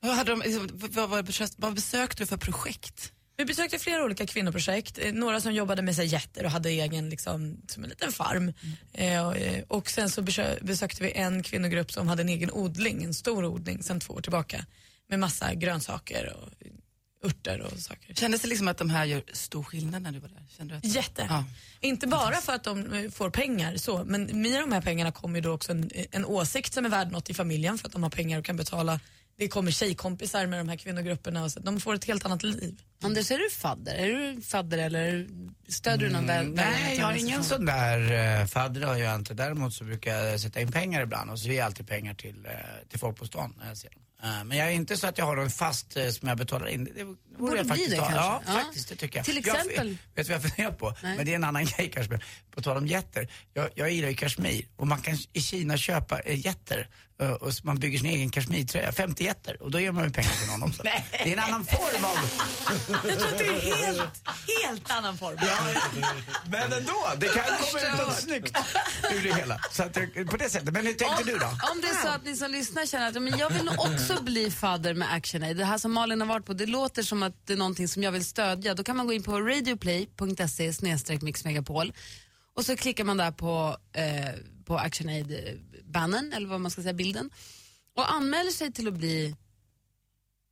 Vad, 0.00 0.16
hade 0.16 0.30
de, 0.30 0.40
liksom, 0.44 0.68
vad, 0.72 1.08
vad, 1.08 1.32
vad 1.56 1.74
besökte 1.74 2.22
du 2.22 2.26
för 2.26 2.36
projekt? 2.36 3.12
Vi 3.36 3.44
besökte 3.44 3.78
flera 3.78 4.04
olika 4.04 4.26
kvinnoprojekt. 4.26 4.98
Eh, 4.98 5.12
Några 5.12 5.40
som 5.40 5.52
jobbade 5.54 5.82
med 5.82 5.96
sig 5.96 6.06
jätter 6.06 6.44
och 6.44 6.50
hade 6.50 6.68
egen, 6.70 7.10
liksom, 7.10 7.56
som 7.68 7.84
en 7.84 7.90
liten 7.90 8.12
farm. 8.12 8.52
Eh, 8.92 9.26
och, 9.26 9.36
eh, 9.36 9.62
och 9.68 9.90
sen 9.90 10.10
så 10.10 10.20
besö- 10.22 10.64
besökte 10.64 11.02
vi 11.02 11.12
en 11.12 11.42
kvinnogrupp 11.42 11.92
som 11.92 12.08
hade 12.08 12.22
en 12.22 12.28
egen 12.28 12.50
odling, 12.52 13.04
en 13.04 13.14
stor 13.14 13.44
odling 13.44 13.82
sedan 13.82 14.00
två 14.00 14.14
år 14.14 14.20
tillbaka. 14.20 14.66
Med 15.08 15.18
massa 15.18 15.54
grönsaker 15.54 16.36
och 16.36 16.52
örter 17.24 17.60
och 17.60 17.78
saker. 17.78 18.14
Kändes 18.14 18.40
det 18.42 18.48
liksom 18.48 18.68
att 18.68 18.78
de 18.78 18.90
här 18.90 19.04
gör 19.04 19.22
stor 19.32 19.62
skillnad 19.62 20.02
när 20.02 20.12
du 20.12 20.18
var 20.18 20.28
där? 20.28 20.46
Kände 20.56 20.74
du 20.74 20.78
att, 20.78 20.84
Jätte. 20.84 21.26
Ja. 21.28 21.44
Inte 21.80 22.06
bara 22.06 22.36
för 22.36 22.52
att 22.52 22.64
de 22.64 22.92
eh, 22.92 23.10
får 23.10 23.30
pengar 23.30 23.76
så, 23.76 24.04
men 24.04 24.42
med 24.42 24.60
de 24.60 24.72
här 24.72 24.80
pengarna 24.80 25.12
kommer 25.12 25.34
ju 25.38 25.40
då 25.40 25.52
också 25.52 25.72
en, 25.72 25.90
en 26.10 26.24
åsikt 26.24 26.74
som 26.74 26.84
är 26.84 26.88
värd 26.88 27.10
något 27.12 27.30
i 27.30 27.34
familjen 27.34 27.78
för 27.78 27.86
att 27.86 27.92
de 27.92 28.02
har 28.02 28.10
pengar 28.10 28.38
och 28.38 28.44
kan 28.44 28.56
betala. 28.56 29.00
Det 29.38 29.48
kommer 29.48 29.70
tjejkompisar 29.70 30.46
med 30.46 30.58
de 30.60 30.68
här 30.68 30.76
kvinnogrupperna 30.76 31.44
och 31.44 31.52
så, 31.52 31.60
de 31.60 31.80
får 31.80 31.94
ett 31.94 32.04
helt 32.04 32.24
annat 32.26 32.42
liv. 32.42 32.80
Anders, 33.02 33.30
är 33.30 33.38
du 33.38 33.50
fadder? 33.50 33.94
Är 33.94 34.06
du 34.08 34.42
fadder 34.42 34.78
eller 34.78 35.28
stöder 35.68 35.98
du 36.06 36.10
någon 36.12 36.26
väl? 36.26 36.44
Mm, 36.44 36.54
Nej, 36.54 36.96
jag 36.98 37.04
har 37.06 37.12
ingen 37.14 37.44
sån 37.44 37.64
där 37.66 38.40
uh, 38.40 38.46
fadder 38.46 38.82
har 38.82 38.96
jag 38.96 39.14
inte. 39.14 39.34
Däremot 39.34 39.74
så 39.74 39.84
brukar 39.84 40.14
jag 40.16 40.40
sätta 40.40 40.60
in 40.60 40.72
pengar 40.72 41.02
ibland 41.02 41.30
och 41.30 41.38
så 41.38 41.48
ger 41.48 41.56
jag 41.56 41.66
alltid 41.66 41.88
pengar 41.88 42.14
till, 42.14 42.46
eh, 42.46 42.52
till 42.88 42.98
folk 42.98 43.16
på 43.18 43.26
stan 43.26 43.54
när 43.58 43.68
jag 43.68 43.76
ser 43.76 43.90
dem. 43.90 44.02
Eh, 44.22 44.44
Men 44.44 44.58
jag 44.58 44.68
är 44.68 44.72
inte 44.72 44.96
så 44.96 45.06
att 45.06 45.18
jag 45.18 45.24
har 45.24 45.36
någon 45.36 45.50
fast 45.50 45.92
som 45.92 46.28
jag 46.28 46.38
betalar 46.38 46.66
in. 46.66 46.84
Det 46.84 47.04
borde 47.38 47.50
Borde 47.50 47.58
jag 47.58 47.66
faktiskt 47.68 47.90
det 47.90 47.96
ha. 47.98 48.06
kanske. 48.08 48.24
Ja, 48.24 48.42
Ja. 48.46 48.52
faktiskt. 48.64 48.88
Det 48.88 48.96
tycker 48.96 49.16
jag. 49.18 49.24
Till 49.24 49.42
Jag, 49.46 49.56
exempel? 49.56 49.88
vet 50.14 50.26
du 50.26 50.32
vad 50.32 50.42
jag 50.44 50.50
funderar 50.50 50.72
på? 50.72 50.94
Nej. 51.02 51.16
Men 51.16 51.26
det 51.26 51.32
är 51.32 51.36
en 51.36 51.44
annan 51.44 51.64
grej 51.64 51.90
kanske. 51.94 52.20
På 52.54 52.62
tal 52.62 52.76
om 52.76 52.86
getter. 52.86 53.28
Jag, 53.54 53.68
jag 53.74 53.90
gillar 53.92 54.08
ju 54.08 54.14
kashmir 54.14 54.66
och 54.76 54.86
man 54.86 55.00
kan 55.02 55.18
i 55.32 55.40
Kina 55.42 55.76
köpa 55.76 56.20
eh, 56.20 56.38
getter. 56.46 56.88
eh, 57.20 57.30
Och 57.30 57.52
man 57.62 57.78
bygger 57.78 57.98
sin 57.98 58.08
egen 58.10 58.30
kashmirtröja. 58.30 58.92
50 58.92 59.24
getter. 59.24 59.62
Och 59.62 59.70
då 59.70 59.80
ger 59.80 59.92
man 59.92 60.04
ju 60.04 60.10
pengar 60.10 60.30
till 60.30 60.48
någon 60.50 60.62
också. 60.70 60.82
det 61.12 61.18
är 61.18 61.26
en 61.32 61.38
annan 61.38 61.64
form 61.64 62.04
av... 62.04 62.16
Jag 63.08 63.18
tror 63.18 63.28
att 63.32 63.38
det 63.38 63.44
är 63.46 63.76
helt, 63.86 64.00
helt 64.64 64.90
annan 64.90 65.18
form. 65.18 65.36
Men 66.50 66.72
ändå, 66.72 67.06
det 67.16 67.26
kan 67.28 67.44
komma 67.44 67.92
ut 67.92 68.06
något 68.06 68.16
snyggt 68.20 68.58
ur 69.12 69.22
det 69.22 69.34
hela. 69.34 69.60
Så 69.70 69.82
att, 69.82 69.96
jag- 69.96 70.30
på 70.30 70.36
det 70.36 70.50
sättet. 70.50 70.72
Men 70.72 70.86
hur 70.86 70.92
tänkte 70.94 71.24
du 71.24 71.38
då? 71.38 71.46
Om 71.46 71.80
det 71.82 71.88
är 71.88 72.02
så 72.02 72.08
att 72.08 72.24
ni 72.24 72.36
som 72.36 72.50
lyssnar 72.50 72.86
känner 72.86 73.08
att 73.08 73.22
men 73.22 73.38
jag 73.38 73.50
vill 73.50 73.64
nog 73.64 73.74
också 73.80 74.22
bli 74.22 74.50
fadder 74.50 74.94
med 74.94 75.12
ActionAid, 75.14 75.56
det 75.56 75.64
här 75.64 75.78
som 75.78 75.92
Malin 75.92 76.20
har 76.20 76.28
varit 76.28 76.46
på, 76.46 76.52
det 76.52 76.66
låter 76.66 77.02
som 77.02 77.22
att 77.22 77.27
att 77.28 77.46
det 77.46 77.52
är 77.52 77.56
någonting 77.56 77.88
som 77.88 78.02
jag 78.02 78.12
vill 78.12 78.24
stödja, 78.24 78.74
då 78.74 78.84
kan 78.84 78.96
man 78.96 79.06
gå 79.06 79.12
in 79.12 79.22
på 79.22 79.40
radioplay.se 79.40 80.72
snedstreck 80.72 81.22
mixmegapol 81.22 81.92
och 82.54 82.64
så 82.64 82.76
klickar 82.76 83.04
man 83.04 83.16
där 83.16 83.30
på, 83.30 83.76
eh, 83.92 84.34
på 84.64 84.78
ActionAid-bannen, 84.78 86.32
eller 86.32 86.48
vad 86.48 86.60
man 86.60 86.70
ska 86.70 86.82
säga, 86.82 86.92
bilden, 86.92 87.30
och 87.94 88.12
anmäler 88.12 88.50
sig 88.50 88.72
till 88.72 88.88
att 88.88 88.94
bli 88.94 89.36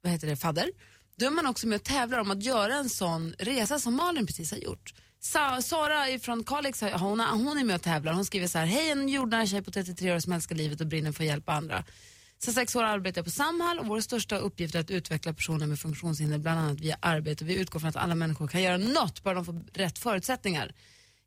vad 0.02 0.12
heter 0.12 0.26
det, 0.26 0.36
fadder, 0.36 0.70
då 1.16 1.26
är 1.26 1.30
man 1.30 1.46
också 1.46 1.66
med 1.66 1.76
och 1.76 1.82
tävlar 1.82 2.18
om 2.18 2.30
att 2.30 2.42
göra 2.42 2.74
en 2.74 2.88
sån 2.88 3.34
resa 3.38 3.78
som 3.78 3.94
Malin 3.94 4.26
precis 4.26 4.50
har 4.50 4.58
gjort. 4.58 4.94
Sa, 5.20 5.62
Sara 5.62 6.18
från 6.18 6.44
Kalix, 6.44 6.80
hon, 6.80 7.20
hon 7.20 7.58
är 7.58 7.64
med 7.64 7.76
och 7.76 7.82
tävlar. 7.82 8.12
Hon 8.12 8.24
skriver 8.24 8.46
så 8.46 8.58
här, 8.58 8.66
hej 8.66 8.90
en 8.90 9.08
jordnära 9.08 9.46
tjej 9.46 9.62
på 9.62 9.70
33 9.70 10.14
år 10.14 10.18
som 10.18 10.32
älskar 10.32 10.56
livet 10.56 10.80
och 10.80 10.86
brinner 10.86 11.12
för 11.12 11.22
att 11.24 11.28
hjälpa 11.28 11.52
andra. 11.52 11.84
Sen 12.38 12.54
sex 12.54 12.76
år 12.76 12.82
arbetar 12.82 13.18
jag 13.18 13.24
på 13.24 13.30
Samhall 13.30 13.78
och 13.78 13.86
vår 13.86 14.00
största 14.00 14.38
uppgift 14.38 14.74
är 14.74 14.80
att 14.80 14.90
utveckla 14.90 15.32
personer 15.32 15.66
med 15.66 15.78
funktionshinder 15.80 16.38
bland 16.38 16.60
annat 16.60 16.80
via 16.80 16.96
arbete. 17.00 17.44
Vi 17.44 17.54
utgår 17.54 17.80
från 17.80 17.88
att 17.90 17.96
alla 17.96 18.14
människor 18.14 18.48
kan 18.48 18.62
göra 18.62 18.76
något, 18.76 19.22
bara 19.22 19.34
de 19.34 19.44
får 19.44 19.64
rätt 19.72 19.98
förutsättningar. 19.98 20.74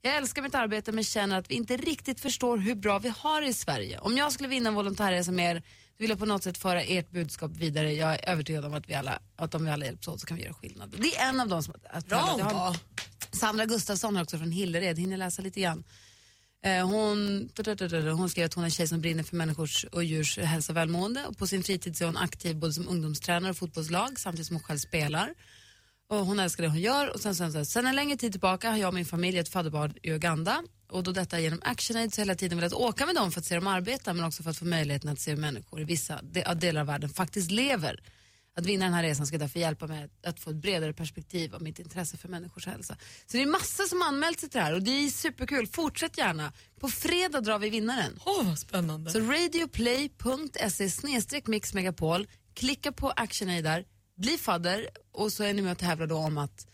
Jag 0.01 0.15
älskar 0.15 0.41
mitt 0.41 0.55
arbete 0.55 0.91
men 0.91 1.03
känner 1.03 1.37
att 1.39 1.51
vi 1.51 1.55
inte 1.55 1.77
riktigt 1.77 2.19
förstår 2.19 2.57
hur 2.57 2.75
bra 2.75 2.99
vi 2.99 3.09
har 3.17 3.41
det 3.41 3.47
i 3.47 3.53
Sverige. 3.53 3.99
Om 3.99 4.17
jag 4.17 4.31
skulle 4.31 4.49
vinna 4.49 4.69
en 4.69 4.75
volontärresa 4.75 5.31
med 5.31 5.55
er, 5.55 5.63
vill 5.97 6.09
jag 6.09 6.19
på 6.19 6.25
något 6.25 6.43
sätt 6.43 6.57
föra 6.57 6.81
ert 6.81 7.11
budskap 7.11 7.51
vidare. 7.51 7.93
Jag 7.93 8.13
är 8.13 8.29
övertygad 8.29 8.65
om 8.65 8.73
att, 8.73 8.89
vi 8.89 8.93
alla, 8.93 9.19
att 9.35 9.55
om 9.55 9.65
vi 9.65 9.71
alla 9.71 9.85
hjälps 9.85 10.07
åt 10.07 10.19
så 10.21 10.27
kan 10.27 10.37
vi 10.37 10.43
göra 10.43 10.53
skillnad. 10.53 10.95
Det 10.97 11.15
är 11.17 11.29
en 11.29 11.39
av 11.39 11.47
dem 11.47 11.63
som 11.63 11.73
har 11.73 12.01
tävlat. 12.01 12.35
Jag 12.39 12.45
har- 12.45 12.77
Sandra 13.31 13.65
Gustafsson 13.65 14.15
har 14.15 14.23
också 14.23 14.37
från 14.37 14.51
Hillered, 14.51 14.99
hinner 14.99 15.17
läsa 15.17 15.41
lite 15.41 15.61
grann. 15.61 15.83
Eh, 16.65 16.87
hon, 16.87 17.49
hon 18.17 18.29
skrev 18.29 18.45
att 18.45 18.53
hon 18.53 18.63
är 18.63 18.65
en 18.67 18.71
tjej 18.71 18.87
som 18.87 19.01
brinner 19.01 19.23
för 19.23 19.35
människors 19.35 19.85
och 19.91 20.03
djurs 20.03 20.37
hälsa 20.37 20.71
och 20.71 20.77
välmående. 20.77 21.25
Och 21.25 21.37
på 21.37 21.47
sin 21.47 21.63
fritid 21.63 21.97
så 21.97 22.03
är 22.03 22.05
hon 22.05 22.17
aktiv 22.17 22.55
både 22.55 22.73
som 22.73 22.87
ungdomstränare 22.87 23.51
och 23.51 23.57
fotbollslag 23.57 24.19
samtidigt 24.19 24.47
som 24.47 24.55
hon 24.55 24.63
själv 24.63 24.77
spelar. 24.77 25.33
Och 26.09 26.25
hon 26.25 26.39
älskar 26.39 26.63
det 26.63 26.69
hon 26.69 26.79
gör. 26.79 27.13
Och 27.13 27.19
sen, 27.19 27.35
sen, 27.35 27.51
sen, 27.51 27.65
sen 27.65 27.87
en 27.87 27.95
längre 27.95 28.17
tid 28.17 28.31
tillbaka 28.31 28.69
har 28.69 28.77
jag 28.77 28.87
och 28.87 28.93
min 28.93 29.05
familj 29.05 29.37
ett 29.37 29.49
fadderbarn 29.49 29.93
i 30.03 30.11
Uganda. 30.11 30.63
Och 30.91 31.03
då 31.03 31.11
detta 31.11 31.39
genom 31.39 31.61
ActionAid 31.63 32.13
så 32.13 32.21
hela 32.21 32.35
tiden 32.35 32.57
velat 32.57 32.73
åka 32.73 33.05
med 33.05 33.15
dem 33.15 33.31
för 33.31 33.39
att 33.39 33.45
se 33.45 33.55
dem 33.55 33.67
arbeta 33.67 34.13
men 34.13 34.25
också 34.25 34.43
för 34.43 34.49
att 34.49 34.57
få 34.57 34.65
möjligheten 34.65 35.09
att 35.09 35.19
se 35.19 35.31
hur 35.31 35.37
människor 35.37 35.81
i 35.81 35.83
vissa 35.83 36.21
delar 36.55 36.81
av 36.81 36.87
världen 36.87 37.09
faktiskt 37.09 37.51
lever. 37.51 37.99
Att 38.59 38.65
vinna 38.65 38.85
den 38.85 38.93
här 38.93 39.03
resan 39.03 39.27
ska 39.27 39.37
därför 39.37 39.59
hjälpa 39.59 39.87
mig 39.87 40.09
att- 40.23 40.39
få 40.39 40.49
ett 40.49 40.55
bredare 40.55 40.93
perspektiv 40.93 41.55
av 41.55 41.61
mitt 41.61 41.79
intresse 41.79 42.17
för 42.17 42.27
människors 42.29 42.67
hälsa. 42.67 42.97
Så 43.25 43.37
det 43.37 43.43
är 43.43 43.47
massa 43.47 43.83
som 43.83 44.01
anmält 44.01 44.39
sig 44.39 44.49
till 44.49 44.57
det 44.57 44.63
här 44.63 44.73
och 44.73 44.83
det 44.83 44.91
är 44.91 45.09
superkul. 45.09 45.67
Fortsätt 45.67 46.17
gärna. 46.17 46.53
På 46.79 46.87
fredag 46.89 47.41
drar 47.41 47.59
vi 47.59 47.69
vinnaren. 47.69 48.19
Åh, 48.25 48.47
vad 48.47 48.59
spännande. 48.59 49.11
Så 49.11 49.19
radioplay.se 49.19 50.89
snedstreck 50.89 51.47
mixmegapol. 51.47 52.27
Klicka 52.53 52.91
på 52.91 53.09
ActionAid 53.15 53.63
där, 53.63 53.85
bli 54.17 54.37
fadder 54.37 54.89
och 55.11 55.31
så 55.33 55.43
är 55.43 55.53
ni 55.53 55.61
med 55.61 55.71
och 55.71 55.77
tävlar 55.77 56.07
då 56.07 56.15
om 56.17 56.37
att, 56.37 56.67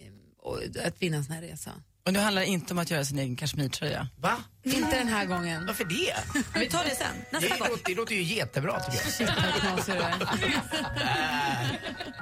eh, 0.00 0.86
att 0.86 1.02
vinna 1.02 1.16
en 1.16 1.24
sån 1.24 1.34
här 1.34 1.42
resa. 1.42 1.72
Och 2.08 2.14
nu 2.14 2.20
handlar 2.20 2.42
det 2.42 2.48
inte 2.48 2.72
om 2.74 2.78
att 2.78 2.90
göra 2.90 3.04
sin 3.04 3.18
egen 3.18 3.36
kashmirtröja. 3.36 4.08
Va? 4.20 4.36
Inte 4.64 4.98
den 4.98 5.08
här 5.08 5.24
gången. 5.26 5.66
Varför 5.66 5.84
det? 5.84 6.14
Vi 6.60 6.66
tar 6.68 6.84
det 6.84 6.94
sen. 6.94 7.06
Nästa 7.32 7.48
Det 7.54 7.58
gång. 7.60 7.68
låter, 7.68 7.84
det 7.84 7.94
låter 7.94 8.14
ju 8.14 8.22
jättebra 8.22 8.80
tycker 8.80 8.98
jag. 9.04 9.12
Shit 9.12 9.28
vad 9.28 9.54
knasig 9.54 9.94
du 9.94 10.00
är. 10.00 10.18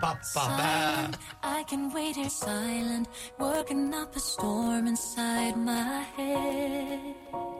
Pappa, 0.00 0.56
bä. 0.58 1.58
I 1.60 1.64
can 1.70 1.90
wait 1.90 2.16
here 2.16 2.30
silent, 2.30 3.08
working 3.38 3.94
up 3.94 4.16
a 4.16 4.20
storm 4.20 4.86
inside 4.86 5.56
my 5.56 6.04
head. 6.16 7.55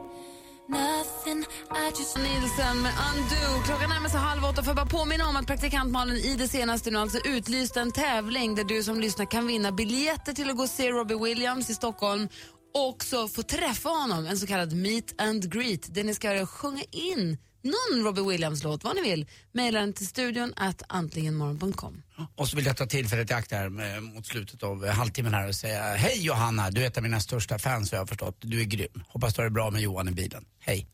Nothing, 0.69 1.45
I 1.71 1.89
just 1.99 2.17
Nilsen 2.17 2.81
med 2.81 2.91
Undo. 3.09 3.63
Klockan 3.65 3.89
närmar 3.89 4.09
sig 4.09 4.19
halv 4.19 4.43
åtta. 4.43 4.63
Får 4.63 4.67
jag 4.67 4.75
bara 4.75 4.85
påminna 4.85 5.27
om 5.29 5.35
att 5.35 5.47
praktikant 5.47 5.91
Malin 5.91 6.17
i 6.17 6.35
det 6.35 6.47
senaste 6.47 6.91
nu 6.91 6.97
alltså 6.99 7.19
utlyste 7.27 7.81
en 7.81 7.91
tävling 7.91 8.55
där 8.55 8.63
du 8.63 8.83
som 8.83 8.99
lyssnar 8.99 9.25
kan 9.25 9.47
vinna 9.47 9.71
biljetter 9.71 10.33
till 10.33 10.49
att 10.49 10.57
gå 10.57 10.63
och 10.63 10.69
se 10.69 10.91
Robbie 10.91 11.15
Williams 11.15 11.69
i 11.69 11.73
Stockholm 11.73 12.29
och 12.73 12.89
också 12.89 13.27
få 13.27 13.43
träffa 13.43 13.89
honom, 13.89 14.25
en 14.25 14.37
så 14.37 14.47
kallad 14.47 14.73
meet 14.73 15.21
and 15.21 15.53
greet 15.53 15.93
där 15.95 16.03
ni 16.03 16.13
ska 16.13 16.45
sjunga 16.45 16.83
in 16.91 17.37
någon 17.67 18.05
Robbie 18.05 18.21
Williams-låt, 18.21 18.83
vad 18.83 18.95
ni 18.95 19.01
vill. 19.01 19.25
Maila 19.51 19.79
den 19.79 19.93
till 19.93 20.07
studion 20.07 20.53
att 20.55 20.83
antligenmorgon.com. 20.87 22.03
Och 22.35 22.47
så 22.47 22.55
vill 22.55 22.65
jag 22.65 22.77
ta 22.77 22.85
tillfället 22.85 23.31
i 23.31 23.33
akt 23.33 23.51
här 23.51 23.95
eh, 23.95 24.01
mot 24.01 24.25
slutet 24.25 24.63
av 24.63 24.85
eh, 24.85 24.91
halvtimmen 24.91 25.33
här 25.33 25.47
och 25.47 25.55
säga 25.55 25.83
Hej 25.95 26.25
Johanna, 26.25 26.71
du 26.71 26.83
är 26.83 26.87
ett 26.87 26.97
av 26.97 27.03
mina 27.03 27.19
största 27.19 27.59
fans 27.59 27.91
vad 27.91 27.97
jag 27.97 28.01
har 28.01 28.07
förstått. 28.07 28.37
Du 28.39 28.61
är 28.61 28.65
grym. 28.65 29.03
Hoppas 29.07 29.33
du 29.33 29.41
har 29.41 29.43
det 29.43 29.53
bra 29.53 29.71
med 29.71 29.81
Johan 29.81 30.07
i 30.07 30.11
bilen. 30.11 30.45
Hej. 30.59 30.87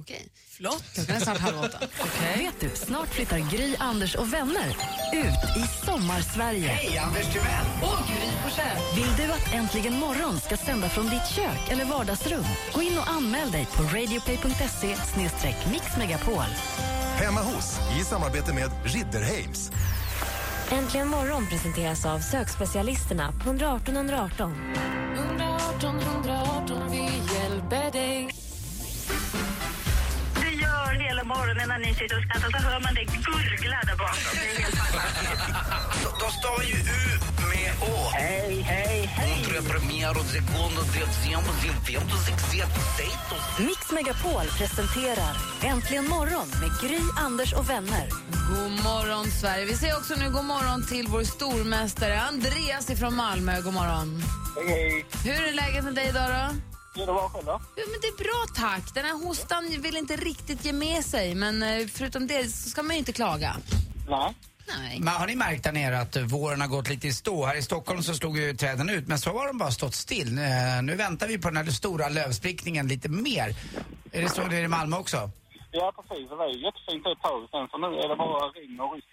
Okej. 0.00 0.28
Flott. 0.48 0.84
Klockan 0.94 1.16
är 1.16 1.20
snart 1.20 1.38
halv 1.38 1.60
åtta. 1.60 1.78
Vet 2.36 2.60
du, 2.60 2.70
snart 2.76 3.08
flyttar 3.08 3.38
Gry, 3.38 3.76
Anders 3.78 4.14
och 4.14 4.32
vänner 4.32 4.76
ut 5.12 5.56
i 5.56 5.86
sommarsverige. 5.86 6.68
Hej 6.68 6.98
Anders 6.98 7.32
Timell! 7.32 7.66
Vill 8.96 9.16
du 9.16 9.32
att 9.32 9.54
Äntligen 9.54 9.94
morgon 9.98 10.40
ska 10.40 10.56
sända 10.56 10.88
från 10.88 11.04
ditt 11.04 11.26
kök 11.26 11.70
eller 11.70 11.84
vardagsrum? 11.84 12.44
Gå 12.74 12.82
in 12.82 12.98
och 12.98 13.08
anmäl 13.08 13.50
dig 13.50 13.66
på 13.66 13.82
radioplay.se 13.82 14.96
mixmegapol. 15.72 16.44
Hemma 17.16 17.40
hos, 17.40 17.78
i 18.00 18.04
samarbete 18.04 18.54
med 18.54 18.70
Ridderheims. 18.84 19.70
Äntligen 20.70 21.08
morgon 21.08 21.46
presenteras 21.46 22.06
av 22.06 22.18
sökspecialisterna 22.18 23.32
på 23.32 23.48
118 23.50 23.96
118. 23.96 24.54
118 25.14 25.98
118, 26.00 26.90
vi 26.90 27.02
hjälper 27.34 27.92
dig. 27.92 28.39
Morgonen 31.34 31.68
när 31.68 31.78
ni 31.78 31.90
sitter 31.94 32.16
och 32.18 32.24
skrattar 32.26 32.50
så 32.54 32.58
hör 32.68 32.80
man 32.86 32.92
det 32.98 33.04
gurgla 33.04 33.78
där 33.88 33.96
bakom. 34.02 34.30
Det 34.32 34.46
är 34.50 34.58
helt 34.62 34.76
fantastiskt. 34.82 36.20
De 36.22 36.26
stavar 36.38 36.64
ju 36.72 36.78
U 37.00 37.04
med 37.52 37.70
Å. 37.90 37.94
Hej, 38.14 38.60
hej, 38.72 39.06
hej. 39.16 39.30
Mix 43.58 43.92
Megapol 43.92 44.46
presenterar 44.58 45.36
Äntligen 45.62 46.08
morgon 46.08 46.48
med 46.60 46.70
Gry, 46.80 47.00
Anders 47.16 47.52
och 47.52 47.70
vänner. 47.70 48.08
God 48.48 48.70
morgon, 48.70 49.26
Sverige. 49.30 49.64
Vi 49.64 49.74
säger 49.74 49.96
också 49.96 50.14
nu 50.14 50.30
god 50.30 50.44
morgon 50.44 50.86
till 50.86 51.06
vår 51.08 51.24
stormästare 51.24 52.20
Andreas 52.20 52.90
ifrån 52.90 53.14
Malmö. 53.16 53.60
God 53.60 53.74
morgon. 53.74 54.22
Hej, 54.56 54.66
hej. 54.68 55.06
Hur 55.24 55.48
är 55.48 55.52
läget 55.52 55.84
med 55.84 55.94
dig 55.94 56.08
idag 56.08 56.30
då? 56.30 56.69
Ja, 56.94 57.06
det 57.06 57.12
var 57.12 57.28
själv 57.28 57.46
då? 57.46 57.60
Jo, 57.76 57.84
men 57.92 58.00
det 58.00 58.06
är 58.06 58.24
bra 58.24 58.54
tack. 58.68 58.94
Den 58.94 59.04
här 59.04 59.26
hostan 59.26 59.64
vill 59.82 59.96
inte 59.96 60.16
riktigt 60.16 60.64
ge 60.64 60.72
med 60.72 61.04
sig, 61.04 61.34
men 61.34 61.62
eh, 61.62 61.86
förutom 61.86 62.26
det 62.26 62.44
så 62.48 62.70
ska 62.70 62.82
man 62.82 62.92
ju 62.92 62.98
inte 62.98 63.12
klaga. 63.12 63.56
Nej. 64.08 64.34
Nej. 64.78 65.00
Men 65.00 65.14
har 65.14 65.26
ni 65.26 65.36
märkt 65.36 65.64
där 65.64 65.72
nere 65.72 66.00
att 66.00 66.16
våren 66.16 66.60
har 66.60 66.68
gått 66.68 66.88
lite 66.88 67.08
i 67.08 67.12
stå? 67.12 67.44
Här 67.46 67.56
i 67.56 67.62
Stockholm 67.62 68.02
så 68.02 68.14
slog 68.14 68.38
ju 68.38 68.56
träden 68.56 68.88
ut, 68.90 69.08
men 69.08 69.18
så 69.18 69.30
har 69.30 69.46
de 69.46 69.58
bara 69.58 69.70
stått 69.70 69.94
still. 69.94 70.38
Eh, 70.38 70.44
Nu 70.82 70.94
väntar 70.96 71.28
vi 71.28 71.38
på 71.38 71.48
den 71.50 71.56
här 71.56 71.72
stora 71.72 72.08
lövsprickningen 72.08 72.88
lite 72.88 73.08
mer. 73.08 73.54
Är 74.12 74.22
det 74.22 74.28
så 74.28 74.42
det 74.42 74.56
är 74.56 74.62
i 74.62 74.68
Malmö 74.68 74.96
också? 74.96 75.30
Ja, 75.70 75.92
precis. 75.96 76.28
Det 76.28 76.36
var 76.36 76.46
ju 76.48 76.64
jättefint 76.64 77.06
ett 77.06 77.22
tag 77.22 77.48
sen, 77.50 77.68
så 77.70 77.78
nu 77.78 77.86
är 77.86 78.08
det 78.08 78.16
bara 78.16 78.46
regn 78.46 78.80
och 78.80 78.94
risk. 78.94 79.06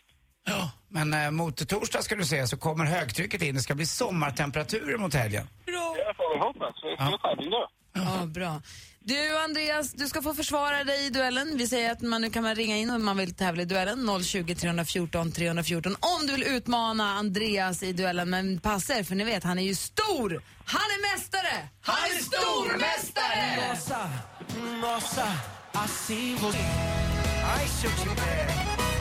Ja. 0.46 0.72
Men 0.90 1.14
eh, 1.14 1.32
mot 1.32 1.68
torsdag 1.68 2.02
ska 2.02 2.16
du 2.16 2.26
se 2.26 2.48
så 2.48 2.58
kommer 2.58 2.86
högtrycket 2.86 3.42
in. 3.42 3.56
Det 3.56 3.62
ska 3.62 3.76
bli 3.76 3.86
sommartemperaturer 3.86 4.98
mot 4.98 5.14
helgen. 5.14 5.48
Det 5.66 5.72
får 6.18 6.34
vi 6.34 6.40
hoppas. 6.40 6.76
Vi 6.84 6.90
är 6.92 7.08
stortävling 7.08 7.50
då. 7.50 7.68
Ja, 7.94 8.26
bra. 8.26 8.62
Du, 9.00 9.38
Andreas, 9.38 9.94
du 9.94 10.08
ska 10.08 10.22
få 10.22 10.34
försvara 10.34 10.84
dig 10.84 11.06
i 11.06 11.10
duellen. 11.10 11.58
Vi 11.58 11.68
säger 11.68 11.92
att 11.92 12.02
man 12.02 12.22
nu 12.22 12.30
kan 12.30 12.44
man 12.44 12.56
ringa 12.56 12.78
in 12.78 12.90
om 12.90 13.06
man 13.06 13.18
vill 13.18 13.36
tävla 13.36 13.62
i 13.62 13.66
duellen. 13.66 14.24
020 14.24 14.56
314 14.56 15.32
314. 15.32 15.96
Om 16.00 16.28
du 16.28 16.34
vill 16.34 16.44
utmana 16.44 17.14
Andreas 17.14 17.84
i 17.84 17.94
duellen, 17.94 18.30
men 18.30 18.60
passa 18.60 18.98
er, 19.00 19.04
för 19.04 19.16
ni 19.16 19.24
vet, 19.24 19.44
han 19.44 19.60
är 19.60 19.64
ju 19.64 19.76
stor! 19.76 20.42
Han 20.66 20.82
är 20.82 21.16
mästare! 21.16 21.70
Han 21.82 21.96
är 21.96 22.24
stormästare! 22.24 23.58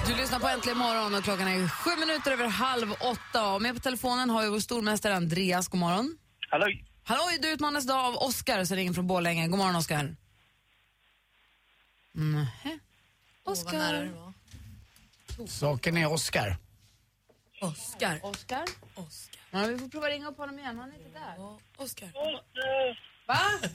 Du 0.06 0.14
lyssnar 0.14 0.38
på 0.38 0.48
Äntligen 0.48 0.78
morgon 0.78 1.14
och 1.14 1.24
klockan 1.24 1.48
är 1.48 1.68
sju 1.68 1.90
minuter 2.00 2.32
över 2.32 2.46
halv 2.46 2.92
åtta. 2.92 3.52
Och 3.54 3.62
med 3.62 3.74
på 3.74 3.80
telefonen 3.80 4.30
har 4.30 4.42
vi 4.42 4.48
vår 4.48 4.60
stormästare 4.60 5.16
Andreas. 5.16 5.68
God 5.68 5.80
morgon. 5.80 6.18
Hallå? 6.50 6.66
Halloj, 7.04 7.38
du 7.42 7.48
utmanas 7.48 7.84
idag 7.84 8.04
av 8.04 8.16
Oskar 8.16 8.64
som 8.64 8.76
ringer 8.76 8.92
från 8.92 9.06
Borlänge. 9.06 9.48
God 9.48 9.58
morgon, 9.58 9.76
Oskar. 9.76 10.16
Det 12.12 12.78
Oskar. 13.44 14.12
var. 15.38 15.46
Saken 15.46 15.96
är 15.96 16.12
Oscar. 16.12 16.56
Oscar. 17.60 18.20
Oscar? 18.22 18.64
Oscar. 18.94 19.40
Ja, 19.50 19.66
vi 19.66 19.78
får 19.78 19.88
prova 19.88 20.08
ringa 20.08 20.28
upp 20.28 20.38
honom 20.38 20.58
igen, 20.58 20.78
han 20.78 20.92
är 20.92 20.94
inte 20.94 21.18
där. 21.18 21.58
Oscar. 21.76 22.12
Va? 23.26 23.38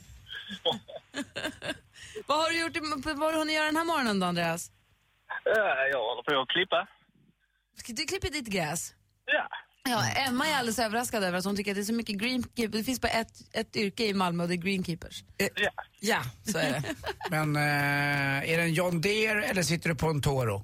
vad 2.28 2.38
har 2.38 2.50
du 2.50 2.60
gjort, 2.60 2.78
vad 3.06 3.20
har 3.20 3.32
du 3.32 3.38
hunnit 3.38 3.56
göra 3.56 3.66
den 3.66 3.78
här 3.78 3.86
morgonen 3.86 4.20
då, 4.20 4.28
Andreas? 4.28 4.72
Jag 5.92 6.00
håller 6.00 6.24
på 6.24 6.42
att 6.42 6.50
klippa. 6.50 6.88
Ska 7.78 7.94
du 7.94 8.06
klippa 8.06 8.28
ditt 8.28 8.48
gräs? 8.48 8.94
Ja. 9.26 9.48
Ja, 9.84 10.04
Emma 10.28 10.48
är 10.48 10.56
alldeles 10.58 10.80
överraskad 10.80 11.24
över 11.24 11.38
att 11.38 11.46
hon 11.46 11.56
tycker 11.56 11.72
att 11.72 11.76
det 11.76 11.82
är 11.82 11.84
så 11.84 11.94
mycket 11.94 12.16
greenkeepers. 12.16 12.72
Det 12.72 12.84
finns 12.84 13.02
bara 13.02 13.12
ett, 13.12 13.32
ett 13.54 13.76
yrke 13.76 14.06
i 14.06 14.14
Malmö 14.14 14.44
och 14.44 14.50
det 14.50 14.56
är 14.56 14.58
greenkeepers. 14.58 15.24
Ja. 15.38 15.70
Ja, 16.00 16.22
så 16.44 16.58
är 16.58 16.72
det. 16.72 16.84
Men 17.30 17.56
eh, 17.56 18.52
är 18.52 18.58
det 18.58 18.64
en 18.64 18.74
John 18.74 19.02
Deere 19.02 19.44
eller 19.44 19.64
sitter 19.64 19.90
du 19.90 19.96
på 19.96 20.08
en 20.08 20.22
Toro? 20.22 20.64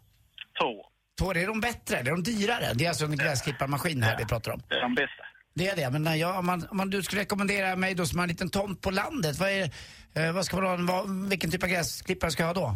Toro. 0.59 0.85
Toro, 1.17 1.37
är 1.37 1.47
de 1.47 1.61
bättre? 1.61 1.97
Är 1.97 2.03
de 2.03 2.23
dyrare? 2.23 2.73
Det 2.73 2.85
är 2.85 2.89
alltså 2.89 3.05
en 3.05 3.17
gräsklipparmaskin 3.17 4.03
här 4.03 4.17
vi 4.17 4.25
pratar 4.25 4.51
om. 4.51 4.61
Det 4.69 4.75
är 4.75 4.81
de 4.81 4.95
bästa. 4.95 5.23
Det 5.53 5.67
är 5.67 5.75
det, 5.75 5.89
men 5.89 6.03
när 6.03 6.15
jag, 6.15 6.39
om, 6.39 6.45
man, 6.45 6.67
om 6.69 6.77
man, 6.77 6.89
du 6.89 7.03
skulle 7.03 7.21
rekommendera 7.21 7.75
mig 7.75 7.95
då 7.95 8.05
som 8.05 8.19
har 8.19 8.23
en 8.23 8.29
liten 8.29 8.49
tomt 8.49 8.81
på 8.81 8.91
landet, 8.91 9.35
vad, 9.39 9.49
är, 9.49 9.69
eh, 10.15 10.31
vad 10.31 10.45
ska 10.45 10.61
man 10.61 10.87
ha, 10.87 10.95
vad, 10.95 11.29
vilken 11.29 11.51
typ 11.51 11.63
av 11.63 11.69
gräsklippare 11.69 12.31
ska 12.31 12.43
jag 12.43 12.47
ha 12.47 12.53
då? 12.53 12.75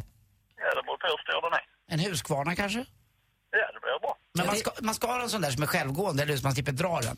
Ja, 0.58 0.70
det 0.76 0.84
beror 0.86 0.98
på 0.98 1.08
hur 1.08 1.18
stor 1.24 1.42
den 1.42 1.54
är. 1.54 1.71
En 1.92 2.00
Husqvarna 2.00 2.56
kanske? 2.56 2.80
Ja, 3.52 3.72
det 3.74 3.80
blir 3.80 4.00
bra. 4.02 4.18
Men 4.34 4.46
man 4.46 4.56
ska, 4.56 4.72
man 4.82 4.96
ska 4.96 5.08
ha 5.08 5.22
en 5.22 5.30
sån 5.30 5.42
där 5.42 5.52
som 5.52 5.64
är 5.64 5.68
självgående, 5.68 6.24
eller 6.24 6.34
hur? 6.34 6.40
Så 6.40 6.46
man 6.46 6.54
slipper 6.54 6.72
dra 6.72 7.02
den. 7.02 7.18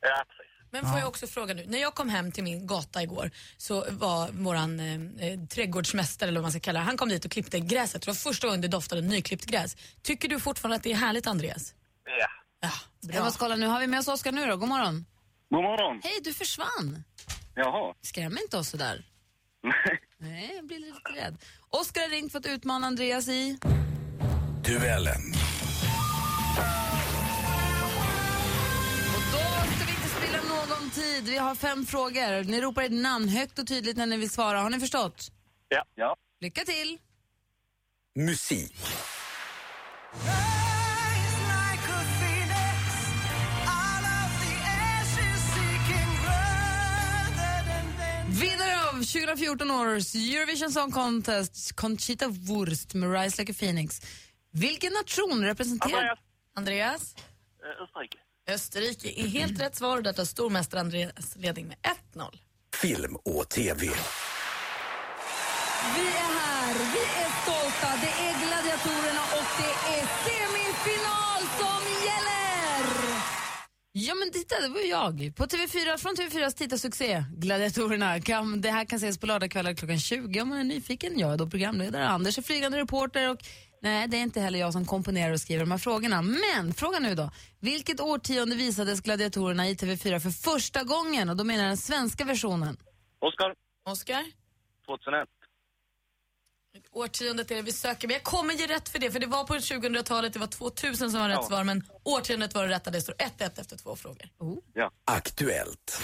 Ja, 0.00 0.24
precis. 0.28 0.52
Men 0.70 0.86
får 0.90 0.98
jag 0.98 1.08
också 1.08 1.26
fråga 1.26 1.54
nu, 1.54 1.64
när 1.66 1.78
jag 1.78 1.94
kom 1.94 2.08
hem 2.08 2.32
till 2.32 2.44
min 2.44 2.66
gata 2.66 3.02
igår 3.02 3.30
så 3.56 3.84
var 3.90 4.28
våran 4.28 4.80
eh, 4.80 5.28
eh, 5.28 5.40
trädgårdsmästare 5.46 6.28
eller 6.28 6.40
vad 6.40 6.44
man 6.44 6.52
ska 6.52 6.60
kalla 6.60 6.78
det, 6.78 6.84
han 6.84 6.96
kom 6.96 7.08
dit 7.08 7.24
och 7.24 7.30
klippte 7.30 7.60
gräset. 7.60 8.02
Det 8.02 8.06
var 8.06 8.14
första 8.14 8.46
gången 8.46 8.60
det 8.60 8.68
doftade 8.68 9.00
nyklippt 9.00 9.46
gräs. 9.46 9.76
Tycker 10.02 10.28
du 10.28 10.40
fortfarande 10.40 10.76
att 10.76 10.82
det 10.82 10.92
är 10.92 10.96
härligt 10.96 11.26
Andreas? 11.26 11.74
Ja. 12.60 12.70
Jag 13.00 13.24
måste 13.24 13.38
kolla 13.38 13.56
nu, 13.56 13.66
har 13.66 13.80
vi 13.80 13.86
med 13.86 13.98
oss 13.98 14.08
Oskar 14.08 14.32
nu 14.32 14.46
då? 14.46 14.56
God 14.56 14.68
morgon. 14.68 15.06
God 15.50 15.62
morgon. 15.62 16.00
Hej, 16.04 16.20
du 16.24 16.32
försvann. 16.32 17.04
Jaha. 17.54 17.94
Skräm 18.02 18.38
inte 18.42 18.56
oss 18.58 18.68
sådär. 18.68 19.04
Nej. 19.62 19.74
Nej, 20.22 20.52
jag 20.56 20.66
blir 20.66 20.78
lite 20.78 21.24
rädd. 21.26 21.36
Oskar 21.70 22.00
har 22.00 22.08
ringt 22.08 22.32
för 22.32 22.38
att 22.38 22.46
utmana 22.46 22.86
Andreas 22.86 23.28
i... 23.28 23.58
Duellen. 24.64 25.22
Och 29.14 29.22
då 29.32 29.38
ska 29.76 29.84
vi 29.86 29.92
inte 29.92 30.08
spilla 30.08 30.38
någon 30.48 30.90
tid. 30.90 31.24
Vi 31.24 31.38
har 31.38 31.54
fem 31.54 31.86
frågor. 31.86 32.44
Ni 32.44 32.60
ropar 32.60 32.82
ett 32.82 32.92
namn 32.92 33.28
högt 33.28 33.58
och 33.58 33.66
tydligt 33.66 33.96
när 33.96 34.06
ni 34.06 34.16
vill 34.16 34.30
svara. 34.30 34.60
Har 34.60 34.70
ni 34.70 34.80
förstått? 34.80 35.32
Ja. 35.68 35.84
ja. 35.94 36.16
Lycka 36.40 36.64
till! 36.64 36.98
Musik. 38.14 38.76
Vinnare 48.40 48.81
av 49.02 49.06
2014 49.06 49.70
års 49.70 50.14
Eurovision 50.14 50.72
Song 50.72 50.90
Contest, 50.92 51.76
Conchita 51.76 52.28
Wurst 52.28 52.94
med 52.94 53.12
Rise 53.12 53.42
Like 53.42 53.52
a 53.52 53.54
Phoenix. 53.58 54.00
Vilken 54.52 54.92
nation 54.92 55.44
representerar... 55.44 55.98
Andreas. 55.98 56.18
Andreas? 56.56 57.14
Eh, 57.16 57.82
Österrike. 57.82 58.18
Österrike 58.48 59.20
är 59.20 59.26
helt 59.26 59.60
rätt 59.60 59.76
svar 59.76 59.96
och 59.96 60.02
där 60.02 60.12
tar 60.12 60.24
stormästare 60.24 60.80
Andreas 60.80 61.36
ledning 61.36 61.66
med 61.66 61.76
1-0. 62.14 62.38
Film 62.74 63.16
och 63.16 63.48
TV. 63.48 63.80
Vi 63.80 63.90
är 66.02 66.32
här, 66.40 66.74
vi 66.74 67.02
är 67.22 67.30
stolta. 67.42 67.88
Det 68.00 68.24
är 68.24 68.46
gladiatorerna 68.46 69.22
och 69.38 69.46
det 69.58 69.94
är 69.94 70.06
semifinal! 70.24 71.21
Ja 74.12 74.16
men 74.16 74.30
titta, 74.30 74.60
det 74.60 74.68
var 74.68 74.80
ju 74.80 74.86
jag. 74.86 75.36
På 75.36 75.44
TV4, 75.44 75.96
från 75.98 76.14
TV4s 76.14 76.58
tittarsuccé, 76.58 77.24
Gladiatorerna. 77.36 78.20
Kan, 78.20 78.60
det 78.60 78.70
här 78.70 78.84
kan 78.84 78.96
ses 78.96 79.18
på 79.18 79.26
lördagskvällar 79.26 79.74
klockan 79.74 79.98
20 79.98 80.40
om 80.40 80.48
man 80.48 80.58
är 80.58 80.64
nyfiken. 80.64 81.18
Jag 81.18 81.32
är 81.32 81.36
då 81.36 81.46
programledare, 81.46 82.08
Anders 82.08 82.38
är 82.38 82.42
flygande 82.42 82.78
reporter 82.78 83.30
och 83.30 83.38
nej, 83.82 84.08
det 84.08 84.16
är 84.16 84.22
inte 84.22 84.40
heller 84.40 84.58
jag 84.58 84.72
som 84.72 84.84
komponerar 84.86 85.32
och 85.32 85.40
skriver 85.40 85.60
de 85.60 85.70
här 85.70 85.78
frågorna. 85.78 86.22
Men 86.22 86.74
frågan 86.74 87.02
nu 87.02 87.14
då. 87.14 87.30
Vilket 87.60 88.00
årtionde 88.00 88.56
visades 88.56 89.00
Gladiatorerna 89.00 89.68
i 89.68 89.74
TV4 89.74 90.18
för 90.18 90.30
första 90.30 90.84
gången? 90.84 91.28
Och 91.28 91.36
då 91.36 91.44
menar 91.44 91.62
jag 91.62 91.70
den 91.70 91.76
svenska 91.76 92.24
versionen. 92.24 92.76
Oskar. 93.20 93.54
Oskar? 93.84 94.24
2001. 94.86 95.28
Årtiondet 96.94 97.50
är 97.50 97.54
det 97.56 97.62
vi 97.62 97.72
söker, 97.72 98.08
men 98.08 98.14
jag 98.14 98.22
kommer 98.22 98.54
ge 98.54 98.66
rätt 98.66 98.88
för 98.88 98.98
det, 98.98 99.10
för 99.10 99.18
det 99.20 99.26
var 99.26 99.44
på 99.44 99.54
2000-talet, 99.54 100.32
det 100.32 100.38
var 100.38 100.46
2000 100.46 101.10
som 101.10 101.20
var 101.20 101.28
rätt 101.28 101.38
Ja. 101.40 101.46
svar, 101.48 101.64
men 101.64 101.82
årtiondet 102.04 102.54
var 102.54 102.66
det 102.66 102.74
rätta. 102.74 102.90
Det 102.90 103.00
står 103.00 103.14
1-1 103.14 103.60
efter 103.60 103.76
två 103.76 103.96
frågor. 103.96 104.28
Ja. 104.74 104.90
Aktuellt. 105.04 106.02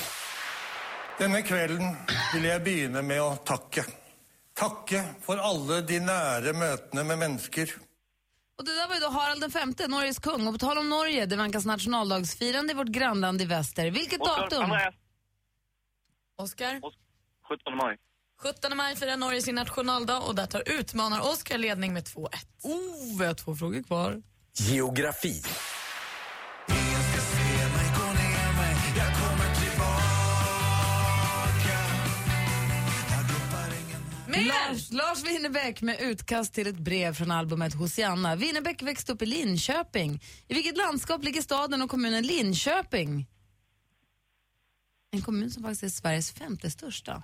Denne 1.18 1.42
kvelden 1.42 1.96
vil 2.34 2.44
jeg 2.44 2.62
begynne 2.64 3.02
med 3.02 3.20
å 3.22 3.36
takke. 3.36 3.84
Takke 4.54 5.04
for 5.22 5.36
alle 5.38 5.80
de 5.86 6.00
nære 6.00 6.52
møtene 6.54 7.04
med 7.04 7.18
mennesker. 7.18 7.74
Och 8.58 8.64
det 8.64 8.74
där 8.74 8.88
var 8.88 8.94
ju 8.94 9.00
då 9.00 9.08
Harald 9.08 9.54
V, 9.78 9.86
Norges 9.88 10.18
kung. 10.18 10.46
Och 10.46 10.54
på 10.54 10.58
tal 10.58 10.78
om 10.78 10.88
Norge, 10.88 11.26
det 11.26 11.36
vankas 11.36 11.64
nationaldagsfirande 11.64 12.72
i 12.72 12.76
vårt 12.76 12.86
grannland 12.88 13.42
i 13.42 13.44
väster. 13.44 13.90
Vilket 13.90 14.20
Oskar. 14.20 14.40
datum? 14.42 14.62
Andreas. 14.62 14.94
Oskar? 16.38 16.80
17 17.48 17.76
maj. 17.76 17.96
17 18.42 18.76
maj 18.76 18.96
firar 18.96 19.16
Norge 19.16 19.42
sin 19.42 19.54
nationaldag 19.54 20.20
och 20.20 20.34
där 20.34 20.46
tar 20.46 20.62
utmanar 20.66 21.20
Oskar 21.20 21.58
ledning 21.58 21.92
med 21.92 22.04
2-1. 22.04 22.28
Oh, 22.62 23.18
vi 23.18 23.26
har 23.26 23.34
två 23.34 23.54
frågor 23.54 23.82
kvar. 23.82 24.22
Geografi. 24.58 25.42
Lars, 34.28 34.92
Lars 34.92 35.24
Winnerbäck 35.24 35.82
med 35.82 36.00
utkast 36.00 36.54
till 36.54 36.66
ett 36.66 36.78
brev 36.78 37.14
från 37.14 37.30
albumet 37.30 37.74
Hosianna. 37.74 38.36
Winnerbäck 38.36 38.82
växte 38.82 39.12
upp 39.12 39.22
i 39.22 39.26
Linköping. 39.26 40.22
I 40.48 40.54
vilket 40.54 40.76
landskap 40.76 41.24
ligger 41.24 41.42
staden 41.42 41.82
och 41.82 41.90
kommunen 41.90 42.26
Linköping? 42.26 43.26
En 45.10 45.22
kommun 45.22 45.50
som 45.50 45.62
faktiskt 45.62 45.82
är 45.82 45.88
Sveriges 45.88 46.32
femte 46.32 46.70
största. 46.70 47.22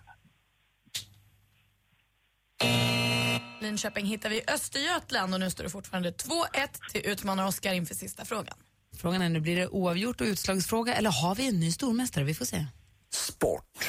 Linköping 3.61 4.07
hittar 4.07 4.29
vi 4.31 4.43
Östergötland 4.49 5.35
och 5.35 5.41
nu 5.41 5.51
står 5.51 5.65
det 5.65 5.71
fortfarande 5.71 6.11
2-1 6.11 6.43
till 6.93 7.07
utmanar 7.07 7.47
Oskar 7.47 7.73
inför 7.75 7.95
sista 7.95 8.25
frågan. 8.25 8.57
Frågan 8.97 9.23
är 9.23 9.29
nu, 9.29 9.41
blir 9.41 9.57
det 9.57 9.69
oavgjort 9.69 10.21
och 10.21 10.27
utslagsfråga 10.27 10.95
eller 10.95 11.11
har 11.11 11.35
vi 11.35 11.49
en 11.49 11.61
ny 11.61 11.73
stormästare? 11.73 12.25
Vi 12.25 12.35
får 12.35 12.45
se. 12.45 12.67
Sport. 13.13 13.85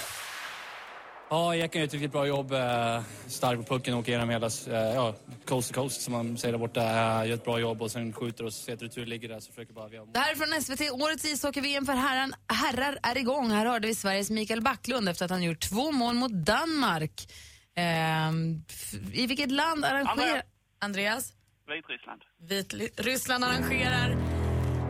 Ja, 1.29 1.55
Ekan 1.55 1.79
gör 1.81 1.87
ett 1.87 1.93
riktigt 1.93 2.11
bra 2.11 2.27
jobb. 2.27 2.51
eh, 2.51 3.01
Stark 3.27 3.57
på 3.57 3.63
pucken 3.63 3.93
och 3.93 3.99
åker 3.99 4.11
igenom 4.11 4.29
hela, 4.29 4.45
eh, 4.47 4.73
ja, 4.95 5.15
coast 5.45 5.67
to 5.73 5.81
coast 5.81 6.01
som 6.01 6.13
man 6.13 6.37
säger 6.37 6.51
där 6.51 6.59
borta. 6.59 6.81
Eh, 6.81 7.27
Gör 7.27 7.33
ett 7.35 7.45
bra 7.45 7.59
jobb 7.59 7.81
och 7.81 7.91
sen 7.91 8.13
skjuter 8.13 8.43
och 8.45 8.53
ser 8.53 8.75
till 8.77 8.87
retur 8.87 9.05
ligger 9.05 9.29
där 9.29 9.39
så 9.39 9.51
försöker 9.51 9.73
bara 9.73 9.87
vi 9.87 9.97
Det 10.13 10.19
här 10.19 10.31
är 10.31 10.35
från 10.35 10.61
SVT. 10.61 10.91
Årets 10.91 11.25
ishockey-VM 11.25 11.85
för 11.85 11.93
herran, 11.93 12.33
herrar 12.47 12.99
är 13.03 13.17
igång. 13.17 13.51
Här 13.51 13.65
hörde 13.65 13.87
vi 13.87 13.95
Sveriges 13.95 14.29
Mikael 14.29 14.61
Backlund 14.61 15.09
efter 15.09 15.25
att 15.25 15.31
han 15.31 15.43
gjort 15.43 15.59
två 15.69 15.91
mål 15.91 16.15
mot 16.15 16.31
Danmark. 16.31 17.27
Ehm, 17.75 18.63
I 19.13 19.27
vilket 19.27 19.51
land 19.51 19.85
arrangerar... 19.85 20.43
Andreas? 20.79 21.33
Vitryssland. 21.67 22.21
Vitryssland 22.49 23.43
arrangerar 23.43 24.17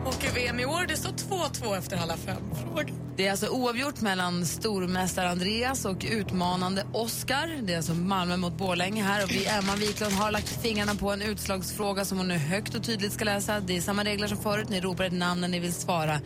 hockey-VM 0.04 0.60
i 0.60 0.66
år. 0.66 0.86
Det 0.88 0.96
står 0.96 1.10
2-2 1.10 1.78
efter 1.78 1.96
alla 1.96 2.16
fem 2.16 2.54
frågor. 2.54 2.86
Det 3.16 3.26
är 3.26 3.30
alltså 3.30 3.48
oavgjort 3.48 4.00
mellan 4.00 4.46
stormästare 4.46 5.28
Andreas 5.28 5.84
och 5.84 6.04
utmanande 6.10 6.86
Oscar. 6.92 7.62
Det 7.62 7.72
är 7.72 7.76
alltså 7.76 7.94
Malmö 7.94 8.36
mot 8.36 8.58
Borlänge 8.58 9.02
här 9.02 9.24
och 9.24 9.30
vi, 9.30 9.46
Emma 9.46 9.76
Wiklund 9.76 10.12
har 10.12 10.32
lagt 10.32 10.62
fingrarna 10.62 10.94
på 10.94 11.10
en 11.12 11.22
utslagsfråga 11.22 12.04
som 12.04 12.18
hon 12.18 12.28
nu 12.28 12.34
högt 12.34 12.74
och 12.74 12.84
tydligt 12.84 13.12
ska 13.12 13.24
läsa. 13.24 13.60
Det 13.60 13.76
är 13.76 13.80
samma 13.80 14.04
regler 14.04 14.28
som 14.28 14.38
förut. 14.38 14.68
Ni 14.68 14.80
ropar 14.80 15.04
ett 15.04 15.12
namn 15.12 15.40
när 15.40 15.48
ni 15.48 15.60
vill 15.60 15.74
svara. 15.74 16.12
Är 16.12 16.20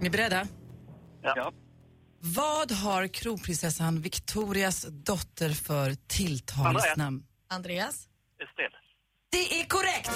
ni 0.00 0.10
beredda? 0.10 0.46
Ja. 1.22 1.52
Vad 2.26 2.72
har 2.72 3.08
kronprinsessan 3.08 4.00
Victorias 4.00 4.86
dotter 4.90 5.50
för 5.50 5.94
tilltalsnamn? 6.06 7.24
Andreas? 7.48 8.08
Estelle. 8.42 8.76
Det 9.30 9.60
är 9.60 9.64
korrekt! 9.64 10.10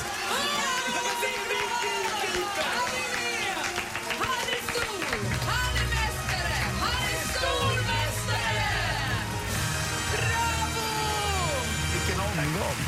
Vilken 11.92 12.20
omgång! 12.20 12.78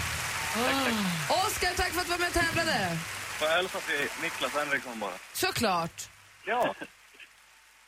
Oh. 0.57 1.47
Oscar, 1.47 1.75
tack 1.77 1.93
för 1.93 2.01
att 2.01 2.07
du 2.07 2.11
var 2.11 2.19
med 2.19 2.29
och 2.29 2.35
tävlade. 2.35 2.97
Får 3.39 3.49
jag 3.49 3.57
hälsa 3.57 3.79
till 3.81 4.23
Niklas 4.23 4.53
Henriksson 4.53 4.99
bara? 5.01 5.15
Såklart. 5.33 6.09
Ja. 6.47 6.75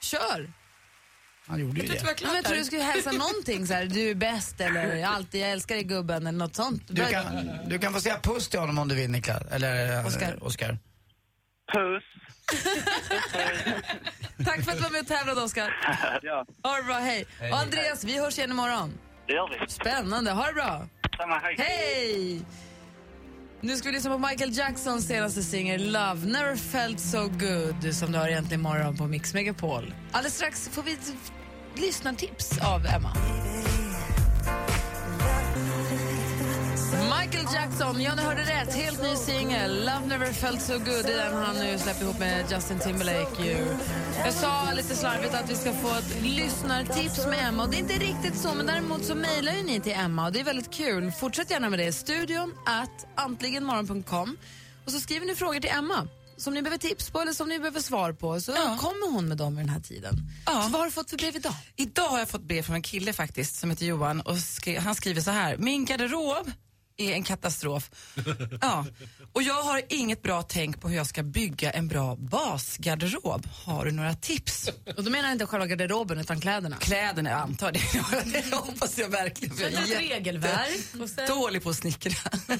Kör. 0.01 0.62
Han 1.46 1.61
gjorde 1.61 1.81
ju 1.81 1.87
Jag 1.87 1.98
tror 1.98 2.14
det. 2.16 2.26
men 2.26 2.35
jag 2.35 2.44
tror 2.44 2.57
du 2.57 2.64
skulle 2.64 2.83
hälsa 2.83 3.12
någonting 3.12 3.66
så 3.66 3.74
här, 3.74 3.85
du 3.85 4.11
är 4.11 4.14
bäst 4.14 4.61
eller 4.61 5.05
alltid 5.07 5.40
jag 5.40 5.50
älskar 5.50 5.74
dig 5.74 5.85
gubben 5.85 6.26
eller 6.26 6.38
något 6.38 6.57
sånt. 6.57 6.83
Du 6.88 7.05
kan, 7.07 7.24
du 7.66 7.78
kan 7.78 7.92
få 7.92 8.00
säga 8.00 8.18
puss 8.22 8.48
till 8.48 8.61
honom 8.61 8.78
om 8.78 8.88
du 8.88 8.94
vill 8.94 9.11
Niklas. 9.11 9.42
Eller 9.50 9.98
eh, 10.00 10.07
Oscar. 10.07 10.44
Oscar. 10.44 10.78
Puss. 11.72 12.05
Tack 14.44 14.64
för 14.64 14.70
att 14.72 14.76
du 14.76 14.83
var 14.83 14.90
med 14.90 15.00
och 15.00 15.07
tävlade 15.07 15.40
Oskar. 15.40 15.74
ja, 16.22 16.46
Ha 16.62 16.76
det 16.76 16.83
bra, 16.83 16.94
hej. 16.94 17.24
Och 17.52 17.59
Andreas, 17.59 18.05
vi 18.05 18.18
hörs 18.18 18.38
igen 18.38 18.50
imorgon. 18.50 18.92
det 19.26 19.33
gör 19.33 19.48
vi. 19.61 19.68
Spännande, 19.68 20.31
ha 20.31 20.46
det 20.46 20.52
bra. 20.52 20.87
Samma, 21.16 21.38
hej. 21.38 21.55
Hej! 21.59 22.42
Nu 23.64 23.77
ska 23.77 23.88
vi 23.88 23.94
lyssna 23.94 24.11
på 24.11 24.18
Michael 24.18 24.57
Jacksons 24.57 25.07
senaste 25.07 25.42
singel 25.42 25.92
Love 25.92 26.27
Never 26.27 26.57
Felt 26.57 27.01
So 27.01 27.18
Good 27.29 27.94
som 27.94 28.12
du 28.12 28.18
har 28.18 28.29
egentligen 28.29 28.61
imorgon 28.61 28.96
på 28.96 29.07
Mix 29.07 29.35
Megapol. 29.35 29.94
Alldeles 30.12 30.35
strax 30.35 30.68
får 30.68 30.83
vi 30.83 30.92
ett 30.92 31.14
lyssnartips 31.75 32.59
av 32.59 32.87
Emma. 32.87 33.12
Michael 37.33 37.55
Jackson, 37.55 38.03
ja 38.03 38.14
ni 38.14 38.23
hörde 38.23 38.40
rätt. 38.42 38.75
Helt 38.75 39.03
ny 39.03 39.16
singel. 39.16 39.79
Love 39.81 40.07
Never 40.07 40.33
Felt 40.33 40.62
So 40.62 40.73
Good. 40.73 40.87
Det 40.87 41.12
är 41.12 41.31
den 41.31 41.42
han 41.42 41.57
nu 41.57 41.79
släpper 41.79 42.03
ihop 42.03 42.18
med 42.18 42.51
Justin 42.51 42.79
Timberlake. 42.79 43.42
Ju. 43.45 43.66
Jag 44.25 44.35
sa 44.35 44.73
lite 44.73 44.97
slarvigt 44.97 45.35
att 45.35 45.51
vi 45.51 45.55
ska 45.57 45.73
få 45.73 45.88
ett 45.88 46.23
lyssnartips 46.23 47.27
med 47.27 47.49
Emma. 47.49 47.62
Och 47.62 47.71
det 47.71 47.77
är 47.77 47.81
inte 47.81 47.95
riktigt 47.95 48.37
så, 48.38 48.55
men 48.55 48.66
däremot 48.66 49.05
så 49.05 49.14
mejlar 49.14 49.53
ju 49.53 49.62
ni 49.62 49.81
till 49.81 49.92
Emma 49.92 50.27
och 50.27 50.33
det 50.33 50.40
är 50.40 50.45
väldigt 50.45 50.71
kul. 50.71 51.12
Fortsätt 51.12 51.51
gärna 51.51 51.71
med 51.71 51.79
det. 51.79 51.92
Studion 51.92 52.55
at 52.66 53.07
antligenmorgon.com. 53.14 54.37
Och 54.87 54.92
så 54.92 55.01
skriver 55.01 55.27
ni 55.27 55.35
frågor 55.35 55.61
till 55.61 55.71
Emma 55.71 56.09
som 56.37 56.55
ni 56.55 56.62
behöver 56.62 56.79
tips 56.79 57.11
på 57.11 57.21
eller 57.21 57.33
som 57.33 57.49
ni 57.49 57.59
behöver 57.59 57.81
svar 57.81 58.12
på. 58.12 58.40
Så 58.40 58.53
kommer 58.53 59.12
hon 59.14 59.29
med 59.29 59.37
dem 59.37 59.57
vid 59.57 59.64
den 59.66 59.73
här 59.75 59.81
tiden. 59.81 60.14
Så 60.47 60.53
vad 60.53 60.73
har 60.73 60.85
du 60.85 60.90
fått 60.90 61.11
för 61.11 61.16
brev 61.16 61.37
idag? 61.37 61.55
Idag 61.77 62.09
har 62.09 62.18
jag 62.18 62.29
fått 62.29 62.42
brev 62.42 62.62
från 62.62 62.77
en 62.77 62.83
kille 62.83 63.12
faktiskt 63.12 63.57
som 63.57 63.71
heter 63.71 63.87
Johan 63.87 64.21
och 64.21 64.38
skri- 64.38 64.79
han 64.79 64.95
skriver 64.95 65.21
så 65.21 65.31
här. 65.31 65.57
Min 65.57 65.85
garderob 65.85 66.51
är 66.96 67.12
en 67.12 67.22
katastrof. 67.22 67.90
ja. 68.61 68.87
Och 69.33 69.42
jag 69.42 69.62
har 69.62 69.83
inget 69.88 70.22
bra 70.22 70.42
tänk 70.42 70.81
på 70.81 70.88
hur 70.88 70.96
jag 70.96 71.07
ska 71.07 71.22
bygga 71.22 71.70
en 71.70 71.88
bra 71.88 72.16
basgarderob. 72.16 73.46
Har 73.64 73.85
du 73.85 73.90
några 73.90 74.14
tips? 74.14 74.68
Och 74.96 75.05
då 75.05 75.11
menar 75.11 75.28
jag 75.28 75.35
inte 75.35 75.46
själva 75.46 75.66
garderoben 75.66 76.18
utan 76.18 76.40
kläderna. 76.40 76.76
Kläderna, 76.76 77.31
jag 77.31 77.38
antar 77.40 77.72
det. 77.72 77.81
det 78.50 78.57
hoppas 78.57 78.98
jag 78.98 79.09
verkligen. 79.09 79.57
för 79.57 79.62
jag 79.62 79.72
är 79.72 79.98
regelverk. 79.98 80.81
Och 81.02 81.09
sen- 81.11 81.28
Dålig 81.28 81.62
på 81.62 81.70
att 81.70 81.76
snickra. 81.76 82.31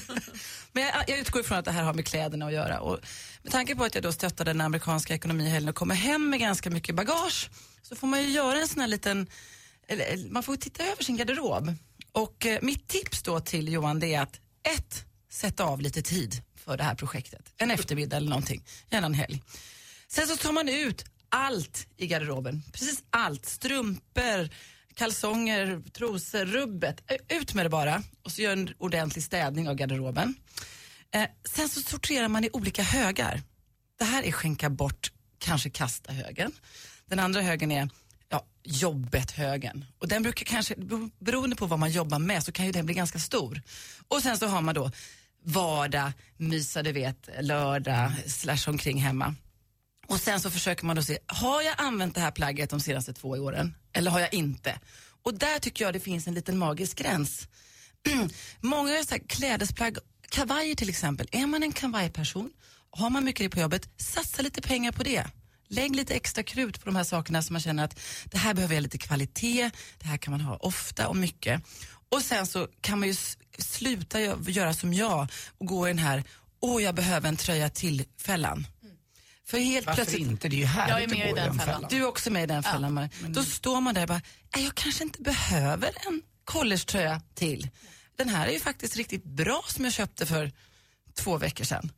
Men 0.71 0.83
jag, 0.83 1.03
jag 1.07 1.19
utgår 1.19 1.41
ifrån 1.41 1.57
att 1.57 1.65
det 1.65 1.71
här 1.71 1.83
har 1.83 1.93
med 1.93 2.05
kläderna 2.07 2.45
att 2.45 2.53
göra. 2.53 2.79
Och 2.79 2.99
med 3.43 3.51
tanke 3.51 3.75
på 3.75 3.83
att 3.83 3.95
jag 3.95 4.03
då 4.03 4.11
stöttar 4.11 4.45
den 4.45 4.61
amerikanska 4.61 5.13
ekonomin 5.15 5.47
i 5.47 5.49
helgen 5.49 5.69
och 5.69 5.75
kommer 5.75 5.95
hem 5.95 6.29
med 6.29 6.39
ganska 6.39 6.69
mycket 6.69 6.95
bagage 6.95 7.49
så 7.81 7.95
får 7.95 8.07
man 8.07 8.23
ju 8.23 8.29
göra 8.29 8.59
en 8.61 8.67
sån 8.67 8.81
här 8.81 8.87
liten, 8.87 9.27
eller, 9.87 10.29
man 10.29 10.43
får 10.43 10.55
titta 10.55 10.83
över 10.83 11.03
sin 11.03 11.17
garderob. 11.17 11.73
Och 12.13 12.45
eh, 12.45 12.59
mitt 12.61 12.87
tips 12.87 13.23
då 13.23 13.39
till 13.39 13.73
Johan 13.73 13.99
det 13.99 14.13
är 14.13 14.21
att 14.21 14.39
ett, 14.77 15.05
sätta 15.29 15.63
av 15.63 15.81
lite 15.81 16.01
tid 16.01 16.41
för 16.55 16.77
det 16.77 16.83
här 16.83 16.95
projektet. 16.95 17.53
En 17.57 17.71
eftermiddag 17.71 18.17
eller 18.17 18.29
någonting, 18.29 18.63
gärna 18.89 19.07
en 19.07 19.13
helg. 19.13 19.43
Sen 20.07 20.27
så 20.27 20.35
tar 20.35 20.51
man 20.51 20.69
ut 20.69 21.05
allt 21.29 21.87
i 21.97 22.07
garderoben, 22.07 22.63
precis 22.73 23.03
allt. 23.09 23.45
Strumpor, 23.45 24.49
kalsonger, 24.93 25.81
trosor, 25.93 26.45
rubbet. 26.45 27.11
Eh, 27.11 27.37
ut 27.37 27.53
med 27.53 27.65
det 27.65 27.69
bara 27.69 28.03
och 28.23 28.31
så 28.31 28.41
gör 28.41 28.53
en 28.53 28.69
ordentlig 28.77 29.23
städning 29.23 29.69
av 29.69 29.75
garderoben. 29.75 30.35
Eh, 31.11 31.25
sen 31.49 31.69
så 31.69 31.81
sorterar 31.81 32.27
man 32.27 32.43
i 32.43 32.49
olika 32.53 32.83
högar. 32.83 33.41
Det 33.99 34.05
här 34.05 34.23
är 34.23 34.31
skänka 34.31 34.69
bort, 34.69 35.11
kanske 35.37 35.69
kasta 35.69 36.13
högen. 36.13 36.51
Den 37.05 37.19
andra 37.19 37.41
högen 37.41 37.71
är 37.71 37.89
ja, 38.33 38.45
jobbet-högen. 38.63 39.85
Och 39.99 40.07
den 40.07 40.23
brukar 40.23 40.45
kanske, 40.45 40.75
beroende 41.19 41.55
på 41.55 41.65
vad 41.65 41.79
man 41.79 41.91
jobbar 41.91 42.19
med 42.19 42.43
så 42.43 42.51
kan 42.51 42.65
ju 42.65 42.71
den 42.71 42.85
bli 42.85 42.95
ganska 42.95 43.19
stor. 43.19 43.61
Och 44.07 44.21
sen 44.21 44.37
så 44.37 44.47
har 44.47 44.61
man 44.61 44.75
då 44.75 44.91
vardag, 45.43 46.11
mysa 46.37 46.83
du 46.83 46.91
vet, 46.91 47.29
lördag, 47.41 48.11
slash 48.27 48.67
omkring 48.67 48.97
hemma. 49.01 49.35
Och 50.07 50.19
sen 50.19 50.39
så 50.39 50.51
försöker 50.51 50.85
man 50.85 50.95
då 50.95 51.03
se, 51.03 51.17
har 51.25 51.61
jag 51.61 51.75
använt 51.77 52.15
det 52.15 52.21
här 52.21 52.31
plagget 52.31 52.69
de 52.69 52.79
senaste 52.79 53.13
två 53.13 53.29
åren? 53.29 53.75
Eller 53.93 54.11
har 54.11 54.19
jag 54.19 54.33
inte? 54.33 54.79
Och 55.23 55.33
där 55.33 55.59
tycker 55.59 55.85
jag 55.85 55.93
det 55.93 55.99
finns 55.99 56.27
en 56.27 56.33
liten 56.33 56.57
magisk 56.57 56.97
gräns. 56.97 57.47
Många 58.61 59.03
så 59.03 59.15
här 59.15 59.21
klädesplagg, 59.27 59.97
kavajer 60.29 60.75
till 60.75 60.89
exempel. 60.89 61.27
Är 61.31 61.47
man 61.47 61.63
en 61.63 61.71
kavajperson, 61.71 62.49
har 62.89 63.09
man 63.09 63.23
mycket 63.23 63.45
det 63.45 63.49
på 63.49 63.59
jobbet, 63.59 63.89
satsa 63.97 64.41
lite 64.41 64.61
pengar 64.61 64.91
på 64.91 65.03
det. 65.03 65.25
Lägg 65.73 65.95
lite 65.95 66.13
extra 66.13 66.43
krut 66.43 66.79
på 66.79 66.85
de 66.85 66.95
här 66.95 67.03
sakerna 67.03 67.41
som 67.41 67.53
man 67.53 67.61
känner 67.61 67.83
att 67.83 67.99
det 68.25 68.37
här 68.37 68.53
behöver 68.53 68.75
jag 68.75 68.81
lite 68.81 68.97
kvalitet, 68.97 69.71
det 69.99 70.07
här 70.07 70.17
kan 70.17 70.31
man 70.31 70.41
ha 70.41 70.55
ofta 70.57 71.07
och 71.07 71.15
mycket. 71.15 71.61
Och 72.09 72.21
sen 72.21 72.47
så 72.47 72.67
kan 72.81 72.99
man 72.99 73.07
ju 73.07 73.15
sluta 73.57 74.19
gö- 74.19 74.49
göra 74.49 74.73
som 74.73 74.93
jag 74.93 75.27
och 75.57 75.65
gå 75.67 75.87
i 75.87 75.89
den 75.89 75.97
här, 75.99 76.23
åh 76.61 76.83
jag 76.83 76.95
behöver 76.95 77.29
en 77.29 77.37
tröja 77.37 77.69
till-fällan. 77.69 78.67
För 79.45 79.57
helt 79.59 79.85
Varför 79.85 80.03
plötsligt... 80.03 80.21
inte? 80.27 80.49
Det 80.49 80.55
är 80.55 80.57
ju 80.57 80.65
härligt 80.65 80.89
Jag 80.91 80.99
är 80.99 81.03
att 81.03 81.09
med 81.09 81.29
gå 81.29 81.37
i 81.37 81.39
den 81.41 81.59
fällan. 81.59 81.85
Du 81.89 81.97
är 81.97 82.07
också 82.07 82.31
med 82.31 82.43
i 82.43 82.47
den 82.47 82.63
fällan. 82.63 82.93
Marie. 82.93 83.09
Då 83.27 83.43
står 83.43 83.81
man 83.81 83.93
där 83.93 84.01
och 84.01 84.07
bara, 84.07 84.21
"Nej, 84.55 84.63
jag 84.65 84.75
kanske 84.75 85.03
inte 85.03 85.21
behöver 85.21 85.89
en 86.07 86.21
collegetröja 86.45 87.21
till. 87.35 87.69
Den 88.17 88.29
här 88.29 88.47
är 88.47 88.51
ju 88.51 88.59
faktiskt 88.59 88.95
riktigt 88.95 89.23
bra 89.23 89.61
som 89.67 89.83
jag 89.83 89.93
köpte 89.93 90.25
för 90.25 90.51
två 91.15 91.37
veckor 91.37 91.63
sedan. 91.65 91.91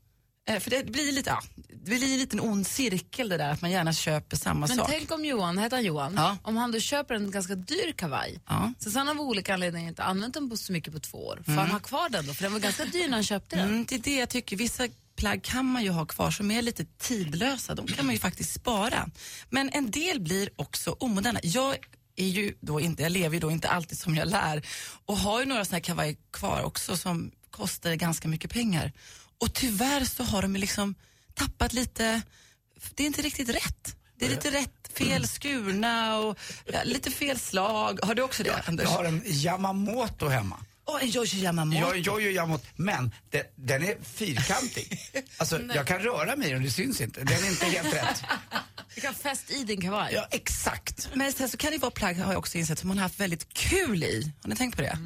Eh, 0.47 0.59
för 0.59 0.69
det 0.69 0.85
blir 0.91 1.11
lite, 1.11 1.29
ja, 1.29 1.41
det 1.69 1.75
blir 1.85 2.03
en 2.13 2.19
liten 2.19 2.39
ond 2.39 2.67
cirkel 2.67 3.29
det 3.29 3.37
där 3.37 3.49
att 3.49 3.61
man 3.61 3.71
gärna 3.71 3.93
köper 3.93 4.37
samma 4.37 4.67
Men 4.67 4.77
sak. 4.77 4.87
tänk 4.89 5.11
om 5.11 5.25
Johan, 5.25 5.57
heter 5.57 5.77
han 5.77 5.85
Johan, 5.85 6.13
Ja. 6.17 6.37
om 6.43 6.57
han 6.57 6.71
då 6.71 6.79
köper 6.79 7.15
en 7.15 7.31
ganska 7.31 7.55
dyr 7.55 7.91
kavaj. 7.97 8.39
Ja. 8.47 8.73
Så 8.79 8.91
sen 8.91 9.09
av 9.09 9.19
olika 9.21 9.53
anledningar 9.53 9.89
inte 9.89 10.03
använt 10.03 10.33
den 10.33 10.49
på 10.49 10.57
så 10.57 10.71
mycket 10.73 10.93
på 10.93 10.99
två 10.99 11.25
år. 11.27 11.35
Får 11.45 11.51
Mm. 11.51 11.57
han 11.61 11.71
ha 11.71 11.79
kvar 11.79 12.09
den 12.09 12.27
då? 12.27 12.33
För 12.33 12.43
den 12.43 12.53
var 12.53 12.59
ganska 12.59 12.85
dyr 12.85 13.07
när 13.07 13.13
han 13.17 13.23
köpte 13.23 13.55
den. 13.55 13.67
Mm, 13.69 13.85
det 13.89 13.95
är 13.95 13.99
det 13.99 14.15
jag 14.15 14.29
tycker. 14.29 14.55
Vissa 14.57 14.87
plagg 15.15 15.43
kan 15.43 15.65
man 15.65 15.83
ju 15.83 15.89
ha 15.89 16.05
kvar 16.05 16.31
som 16.31 16.51
är 16.51 16.61
lite 16.61 16.85
tidlösa. 16.85 17.75
De 17.75 17.87
kan 17.87 18.05
man 18.05 18.15
ju 18.15 18.19
faktiskt 18.19 18.53
spara. 18.53 19.09
Men 19.49 19.69
en 19.69 19.91
del 19.91 20.19
blir 20.21 20.49
också 20.55 20.91
omoderna. 20.99 21.39
Jag 21.43 21.75
är 22.15 22.27
ju 22.27 22.53
då 22.61 22.79
inte, 22.79 23.03
jag 23.03 23.11
lever 23.11 23.33
ju 23.33 23.39
då 23.39 23.51
inte 23.51 23.69
alltid 23.69 23.97
som 23.97 24.15
jag 24.15 24.27
lär 24.27 24.65
och 25.05 25.17
har 25.17 25.39
ju 25.39 25.45
några 25.45 25.65
såna 25.65 25.75
här 25.75 25.83
kavajer 25.83 26.15
kvar 26.33 26.61
också 26.63 26.97
som 26.97 27.31
kostar 27.49 27.93
ganska 27.95 28.27
mycket 28.27 28.51
pengar. 28.51 28.91
Och 29.37 29.53
tyvärr 29.53 30.05
så 30.05 30.23
har 30.23 30.41
de 30.41 30.55
liksom 30.55 30.95
tappat 31.33 31.73
lite, 31.73 32.21
det 32.95 33.03
är 33.03 33.07
inte 33.07 33.21
riktigt 33.21 33.49
rätt. 33.49 33.95
Det 34.19 34.25
är 34.25 34.29
lite 34.29 34.51
rätt, 34.51 34.97
fel 34.97 35.27
skurna 35.27 36.17
och 36.17 36.39
ja, 36.65 36.79
lite 36.83 37.11
fel 37.11 37.39
slag. 37.39 37.99
Har 38.03 38.15
du 38.15 38.21
också 38.21 38.43
det 38.43 38.63
Anders? 38.65 38.83
Jag 38.83 38.91
har 38.91 39.03
en 39.03 39.21
Yamamoto 39.25 40.27
hemma. 40.27 40.59
Åh, 40.87 41.03
en 41.03 41.09
Jojo 41.09 41.37
Yamamoto. 41.37 41.79
Jag, 41.79 41.97
jag 41.97 42.21
gör 42.21 42.31
Yamamoto, 42.31 42.65
men 42.75 43.11
det, 43.29 43.53
den 43.55 43.83
är 43.83 43.97
fyrkantig. 44.03 44.99
Alltså, 45.37 45.61
jag 45.75 45.87
kan 45.87 45.99
röra 45.99 46.35
mig 46.35 46.49
i 46.49 46.53
den, 46.53 46.63
det 46.63 46.69
syns 46.69 47.01
inte. 47.01 47.23
Den 47.23 47.43
är 47.43 47.49
inte 47.49 47.65
helt 47.65 47.93
rätt. 47.93 48.23
Du 48.95 49.01
kan 49.01 49.13
fäst 49.13 49.51
i 49.51 49.63
din 49.63 49.81
kavaj. 49.81 50.13
Ja, 50.13 50.27
exakt. 50.31 51.09
Men 51.13 51.33
sen 51.33 51.49
så 51.49 51.57
kan 51.57 51.71
det 51.71 51.77
vara 51.77 51.91
plagg, 51.91 52.17
har 52.17 52.31
jag 52.31 52.39
också 52.39 52.57
insett, 52.57 52.79
som 52.79 52.87
man 52.87 52.97
har 52.97 53.03
haft 53.03 53.19
väldigt 53.19 53.53
kul 53.53 54.03
i. 54.03 54.31
Har 54.41 54.49
ni 54.49 54.55
tänkt 54.55 54.75
på 54.75 54.81
det? 54.81 54.97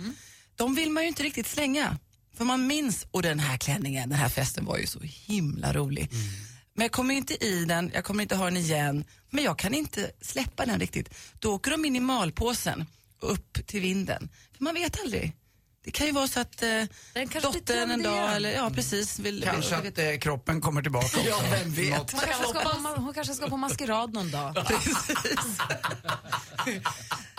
De 0.56 0.76
vill 0.76 0.90
man 0.92 1.04
ju 1.04 1.08
inte 1.08 1.24
riktigt 1.24 1.48
slänga. 1.48 1.98
För 2.40 2.46
man 2.46 2.68
minns, 2.68 3.08
och 3.12 3.22
den 3.22 3.40
här 3.40 3.58
klänningen, 3.58 4.10
den 4.10 4.20
här 4.20 4.30
festen 4.30 4.66
var 4.66 4.78
ju 4.78 4.88
så 4.88 5.00
himla 5.00 5.74
rolig. 5.74 6.10
Men 6.74 6.84
jag 6.84 6.92
kommer 6.92 7.14
inte 7.14 7.46
i 7.46 7.66
den, 7.66 7.92
jag 7.94 8.04
kommer 8.04 8.22
inte 8.24 8.36
ha 8.36 8.46
den 8.46 8.58
igen, 8.58 9.06
men 9.30 9.44
jag 9.44 9.60
kan 9.60 9.74
inte 9.74 10.12
släppa 10.22 10.66
den 10.66 10.80
riktigt. 10.80 11.10
Då 11.40 11.56
åker 11.56 11.72
de 11.72 11.86
in 11.86 11.96
i 11.96 12.00
malpåsen 12.00 12.86
upp 13.20 13.68
till 13.68 13.82
vinden. 13.82 14.30
För 14.58 14.64
man 14.64 14.74
vet 14.74 15.00
aldrig. 15.00 15.36
Det 15.84 15.92
kan 15.92 16.08
ju 16.08 16.14
vara 16.14 16.28
så 16.28 16.40
att 16.40 16.64
eh, 16.64 16.84
dottern 17.42 17.92
en 17.92 18.04
dag, 18.04 18.36
eller 18.36 18.52
ja 18.52 18.70
precis. 18.70 19.20
Vill, 19.20 19.44
Kanske 19.44 19.82
vill, 19.82 19.92
att 19.92 19.98
eh, 19.98 20.18
kroppen 20.20 20.62
kommer 20.62 20.82
tillbaka 20.82 21.06
också. 21.18 21.30
Ja, 21.30 21.42
vem 21.52 21.74
vet? 21.74 22.12
Hon 22.12 22.22
kanske, 22.22 22.44
ska 22.44 22.60
på, 22.60 23.02
hon 23.02 23.14
kanske 23.14 23.34
ska 23.34 23.50
på 23.50 23.58
maskerad 23.58 24.14
någon 24.14 24.32
dag. 24.32 24.56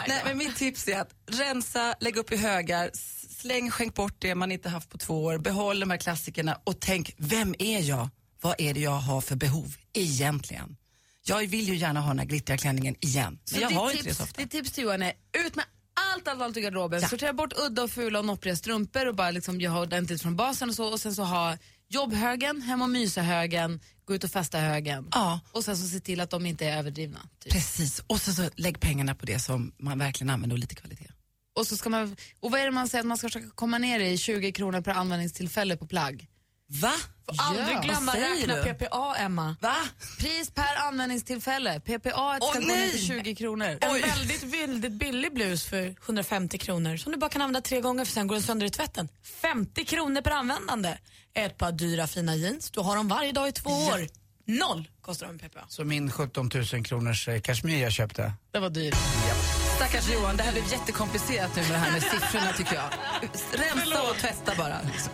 Nej, 0.09 0.23
men 0.25 0.39
mitt 0.39 0.57
tips 0.57 0.89
är 0.89 1.01
att 1.01 1.11
rensa, 1.27 1.95
lägg 2.01 2.17
upp 2.17 2.33
i 2.33 2.37
högar, 2.37 2.91
släng, 3.41 3.71
skänk 3.71 3.95
bort 3.95 4.17
det 4.19 4.35
man 4.35 4.53
inte 4.53 4.69
haft 4.69 4.89
på 4.89 4.99
två 4.99 5.25
år, 5.25 5.39
behåll 5.39 5.81
de 5.81 5.91
här 5.91 5.99
klassikerna 5.99 6.59
och 6.65 6.81
tänk, 6.81 7.15
vem 7.17 7.55
är 7.59 7.81
jag? 7.81 8.09
Vad 8.41 8.55
är 8.59 8.75
det 8.75 8.81
jag 8.81 8.91
har 8.91 9.21
för 9.21 9.37
behov 9.37 9.77
egentligen? 9.93 10.77
Jag 11.25 11.47
vill 11.47 11.69
ju 11.69 11.77
gärna 11.77 12.01
ha 12.01 12.09
den 12.09 12.19
här 12.19 12.27
glittriga 12.27 12.59
klänningen 12.59 12.97
igen, 13.01 13.39
men 13.51 13.61
Så 13.61 13.61
jag 13.61 13.71
har 13.71 13.91
inte 13.91 14.03
det 14.03 14.09
tips, 14.09 14.17
så 14.17 14.23
ofta. 14.25 14.43
Ditt 14.43 14.51
tips 14.51 14.73
till 14.73 14.85
Johan 14.85 15.03
är 15.03 15.13
ut 15.47 15.57
med 15.57 15.65
allt, 16.15 16.29
allt, 16.29 16.43
allt 16.43 16.57
i 16.57 16.61
garderoben. 16.61 17.03
Sortera 17.09 17.33
bort 17.33 17.53
udda 17.57 17.83
och 17.83 17.91
fula 17.91 18.19
och 18.19 18.25
noppriga 18.25 18.57
strumpor 18.57 19.07
och 19.07 19.15
bara 19.15 19.31
liksom 19.31 19.61
göra 19.61 19.81
ordentligt 19.81 20.23
från 20.23 20.37
basen 20.37 20.69
och 20.69 20.75
så. 20.75 20.93
Och 20.93 21.01
sen 21.01 21.15
så 21.15 21.23
ha 21.23 21.59
jobbhögen, 21.89 22.63
hem 22.63 22.83
och 22.83 22.91
mysa-högen, 22.91 23.81
gå 24.05 24.15
ut 24.15 24.25
och 24.25 24.31
festa-högen. 24.31 25.09
Ja. 25.11 25.41
Och 25.53 25.65
sen 25.65 25.77
så 25.77 25.89
se 25.89 26.01
till 26.01 26.21
att 26.21 26.31
de 26.31 26.47
inte 26.47 26.67
är 26.67 26.79
överdrivna. 26.79 27.29
Typ. 27.39 27.53
Precis, 27.53 28.03
och 28.07 28.21
så, 28.21 28.33
så 28.33 28.51
lägg 28.57 28.81
pengarna 28.81 29.15
på 29.15 29.27
det 29.27 29.39
som 29.39 29.73
man 29.79 29.99
verkligen 29.99 30.31
använder 30.31 30.55
och 30.55 30.59
lite 30.59 30.75
kvalitet. 30.75 31.11
Och, 31.57 31.67
så 31.67 31.77
ska 31.77 31.91
man, 31.91 32.17
och 32.41 32.51
vad 32.51 32.61
är 32.61 32.65
det 32.65 32.71
man 32.71 32.89
säger 32.89 33.03
att 33.03 33.07
man 33.07 33.19
ska 33.19 33.29
försöka 33.29 33.51
komma 33.55 33.79
ner 33.79 34.01
i? 34.01 34.19
20 34.19 34.53
kronor 34.53 34.81
per 34.81 34.93
användningstillfälle 34.93 35.77
på 35.77 35.87
plagg. 35.87 36.27
Va? 36.67 36.93
Får 37.27 37.37
aldrig 37.43 37.77
Ja, 37.77 37.81
glömma 37.81 38.15
räkna 38.17 38.57
du? 38.57 38.75
PPA, 38.75 39.15
Emma. 39.19 39.57
Va? 39.61 39.77
Pris 40.19 40.51
per 40.51 40.77
användningstillfälle. 40.89 41.81
PPA 41.81 42.37
ska 42.37 42.47
Åh, 42.47 42.55
gå 42.55 42.61
ner 42.61 42.67
nej! 42.67 42.91
till 42.91 43.07
20 43.07 43.35
kronor. 43.35 43.79
En 43.81 44.01
väldigt, 44.01 44.43
väldigt 44.43 44.93
billig 44.93 45.35
blus 45.35 45.65
för 45.65 45.95
150 46.05 46.59
kronor 46.59 46.97
som 46.97 47.13
du 47.13 47.19
bara 47.19 47.31
kan 47.31 47.43
använda 47.43 47.61
tre 47.61 47.81
gånger 47.81 48.05
för 48.05 48.13
sen 48.13 48.27
går 48.27 48.35
den 48.35 48.43
sönder 48.43 48.67
i 48.67 48.71
tvätten. 48.71 49.09
50 49.43 49.85
kronor 49.85 50.21
per 50.21 50.31
användande. 50.31 50.99
Ett 51.35 51.59
par 51.59 51.73
dyra 51.73 52.07
fina 52.07 52.37
jeans. 52.37 52.71
Du 52.71 52.81
har 52.81 52.97
dem 52.97 53.09
varje 53.09 53.33
dag 53.33 53.49
i 53.49 53.53
två 53.53 53.71
år. 53.71 54.07
Noll 54.59 54.89
kostar 55.03 55.27
de 55.27 55.33
med 55.33 55.51
PPA. 55.53 55.65
Så 55.69 55.85
min 55.85 56.11
17 56.11 56.51
000 56.73 56.85
kronors 56.85 57.29
eh, 57.29 57.41
kashmir 57.41 57.83
jag 57.83 57.93
köpte. 57.93 58.33
Det 58.53 58.59
var 58.59 58.71
dyrt. 58.71 58.95
Stackars 59.77 60.11
Johan, 60.11 60.37
det 60.37 60.43
här 60.43 60.53
blev 60.53 60.65
jättekomplicerat 60.73 61.57
nu 61.57 61.63
med 61.63 61.71
det 61.71 61.77
här 61.79 61.93
med 61.93 62.03
siffrorna 62.03 62.53
tycker 62.53 62.75
jag. 62.75 62.91
Rensa 63.53 64.03
och 64.11 64.17
tvätta 64.17 64.53
bara. 64.59 64.77
Liksom. 64.83 65.13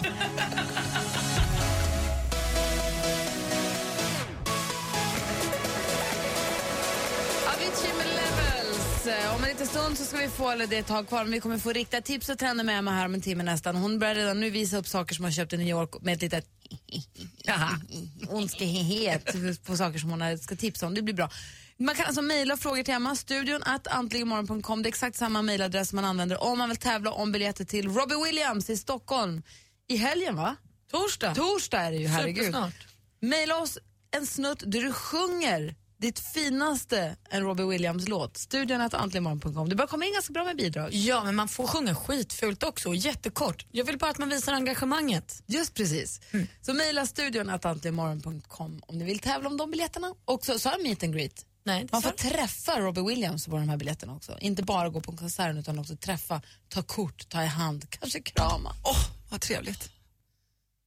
Eh, 9.06 9.34
Om 9.36 9.42
en 9.44 9.48
liten 9.48 9.66
stund 9.66 9.98
så 9.98 10.04
ska 10.04 10.16
vi 10.16 10.28
få, 10.28 10.50
eller 10.50 10.66
det 10.66 10.76
är 10.76 10.80
ett 10.80 10.86
tag 10.86 11.08
kvar, 11.08 11.24
men 11.24 11.32
vi 11.32 11.40
kommer 11.40 11.58
få 11.58 11.72
riktiga 11.72 12.00
tips 12.00 12.28
och 12.28 12.38
trender 12.38 12.64
med 12.64 12.78
Emma 12.78 12.90
här 12.90 13.04
om 13.06 13.14
en 13.14 13.20
timme 13.20 13.42
nästan. 13.42 13.76
Hon 13.76 13.98
börjar 13.98 14.14
redan 14.14 14.40
nu 14.40 14.50
visa 14.50 14.76
upp 14.76 14.86
saker 14.88 15.14
som 15.14 15.24
hon 15.24 15.32
köpt 15.32 15.52
i 15.52 15.56
New 15.56 15.68
York 15.68 15.90
med 16.02 16.14
ett 16.14 16.22
litet 16.22 16.46
ondskehet 18.28 19.36
på 19.64 19.76
saker 19.76 19.98
som 19.98 20.10
hon 20.10 20.38
ska 20.38 20.56
tipsa 20.56 20.86
om. 20.86 20.94
Det 20.94 21.02
blir 21.02 21.14
bra. 21.14 21.30
Man 21.78 21.94
kan 21.94 22.06
alltså 22.06 22.22
mejla 22.22 22.56
frågor 22.56 22.82
till 22.82 22.94
Emma, 22.94 23.16
studion 23.16 23.62
att 23.62 23.86
antligenmorgon.com. 23.86 24.82
Det 24.82 24.86
är 24.86 24.88
exakt 24.88 25.16
samma 25.16 25.42
mejladress 25.42 25.92
man 25.92 26.04
använder 26.04 26.42
om 26.42 26.58
man 26.58 26.68
vill 26.68 26.78
tävla 26.78 27.10
om 27.10 27.32
biljetter 27.32 27.64
till 27.64 27.88
Robbie 27.88 28.24
Williams 28.24 28.70
i 28.70 28.76
Stockholm 28.76 29.42
i 29.88 29.96
helgen 29.96 30.36
va? 30.36 30.56
Torsdag. 30.90 31.34
Torsdag 31.34 31.80
är 31.80 31.90
det 31.90 31.96
ju, 31.96 32.06
herregud. 32.06 32.56
Mejla 33.20 33.56
oss 33.56 33.78
en 34.10 34.26
snutt 34.26 34.62
där 34.66 34.82
du 34.82 34.92
sjunger 34.92 35.74
ditt 35.98 36.18
finaste 36.18 37.16
en 37.30 37.42
Robbie 37.42 37.64
Williams-låt. 37.64 38.36
Studion 38.36 38.80
att 38.80 38.94
antligenmorgon.com. 38.94 39.68
Det 39.68 39.74
börjar 39.74 39.88
komma 39.88 40.04
in 40.04 40.12
ganska 40.12 40.32
bra 40.32 40.44
med 40.44 40.56
bidrag. 40.56 40.94
Ja, 40.94 41.24
men 41.24 41.34
man 41.34 41.48
får 41.48 41.66
sjunga 41.66 41.94
skitfult 41.94 42.62
också 42.62 42.88
och 42.88 42.96
jättekort. 42.96 43.66
Jag 43.70 43.84
vill 43.84 43.98
bara 43.98 44.10
att 44.10 44.18
man 44.18 44.28
visar 44.28 44.52
engagemanget. 44.52 45.42
Just 45.46 45.74
precis. 45.74 46.20
Så 46.62 46.74
mejla 46.74 47.06
studion 47.06 47.50
att 47.50 47.64
antligenmorgon.com 47.64 48.82
om 48.86 48.98
ni 48.98 49.04
vill 49.04 49.18
tävla 49.18 49.48
om 49.48 49.56
de 49.56 49.70
biljetterna. 49.70 50.14
Och 50.24 50.44
så, 50.44 50.52
har 50.52 50.72
jag 50.76 50.82
meet 50.82 51.02
and 51.02 51.14
greet. 51.14 51.46
Nej, 51.64 51.86
Man 51.92 52.02
får 52.02 52.10
träffa 52.10 52.80
Robbie 52.80 53.02
Williams 53.02 53.46
på 53.46 53.56
de 53.56 53.68
här 53.68 53.76
biljetterna 53.76 54.14
också. 54.14 54.38
Inte 54.40 54.62
bara 54.62 54.88
gå 54.88 55.00
på 55.00 55.16
konserten 55.16 55.58
utan 55.58 55.78
också 55.78 55.96
träffa, 55.96 56.42
ta 56.68 56.82
kort, 56.82 57.28
ta 57.28 57.42
i 57.42 57.46
hand, 57.46 57.90
kanske 57.90 58.20
krama. 58.20 58.72
Åh, 58.84 59.06
vad 59.30 59.40
trevligt. 59.40 59.90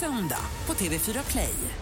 söndag 0.00 0.40
på 0.66 0.74
TV4 0.74 1.30
Play. 1.30 1.77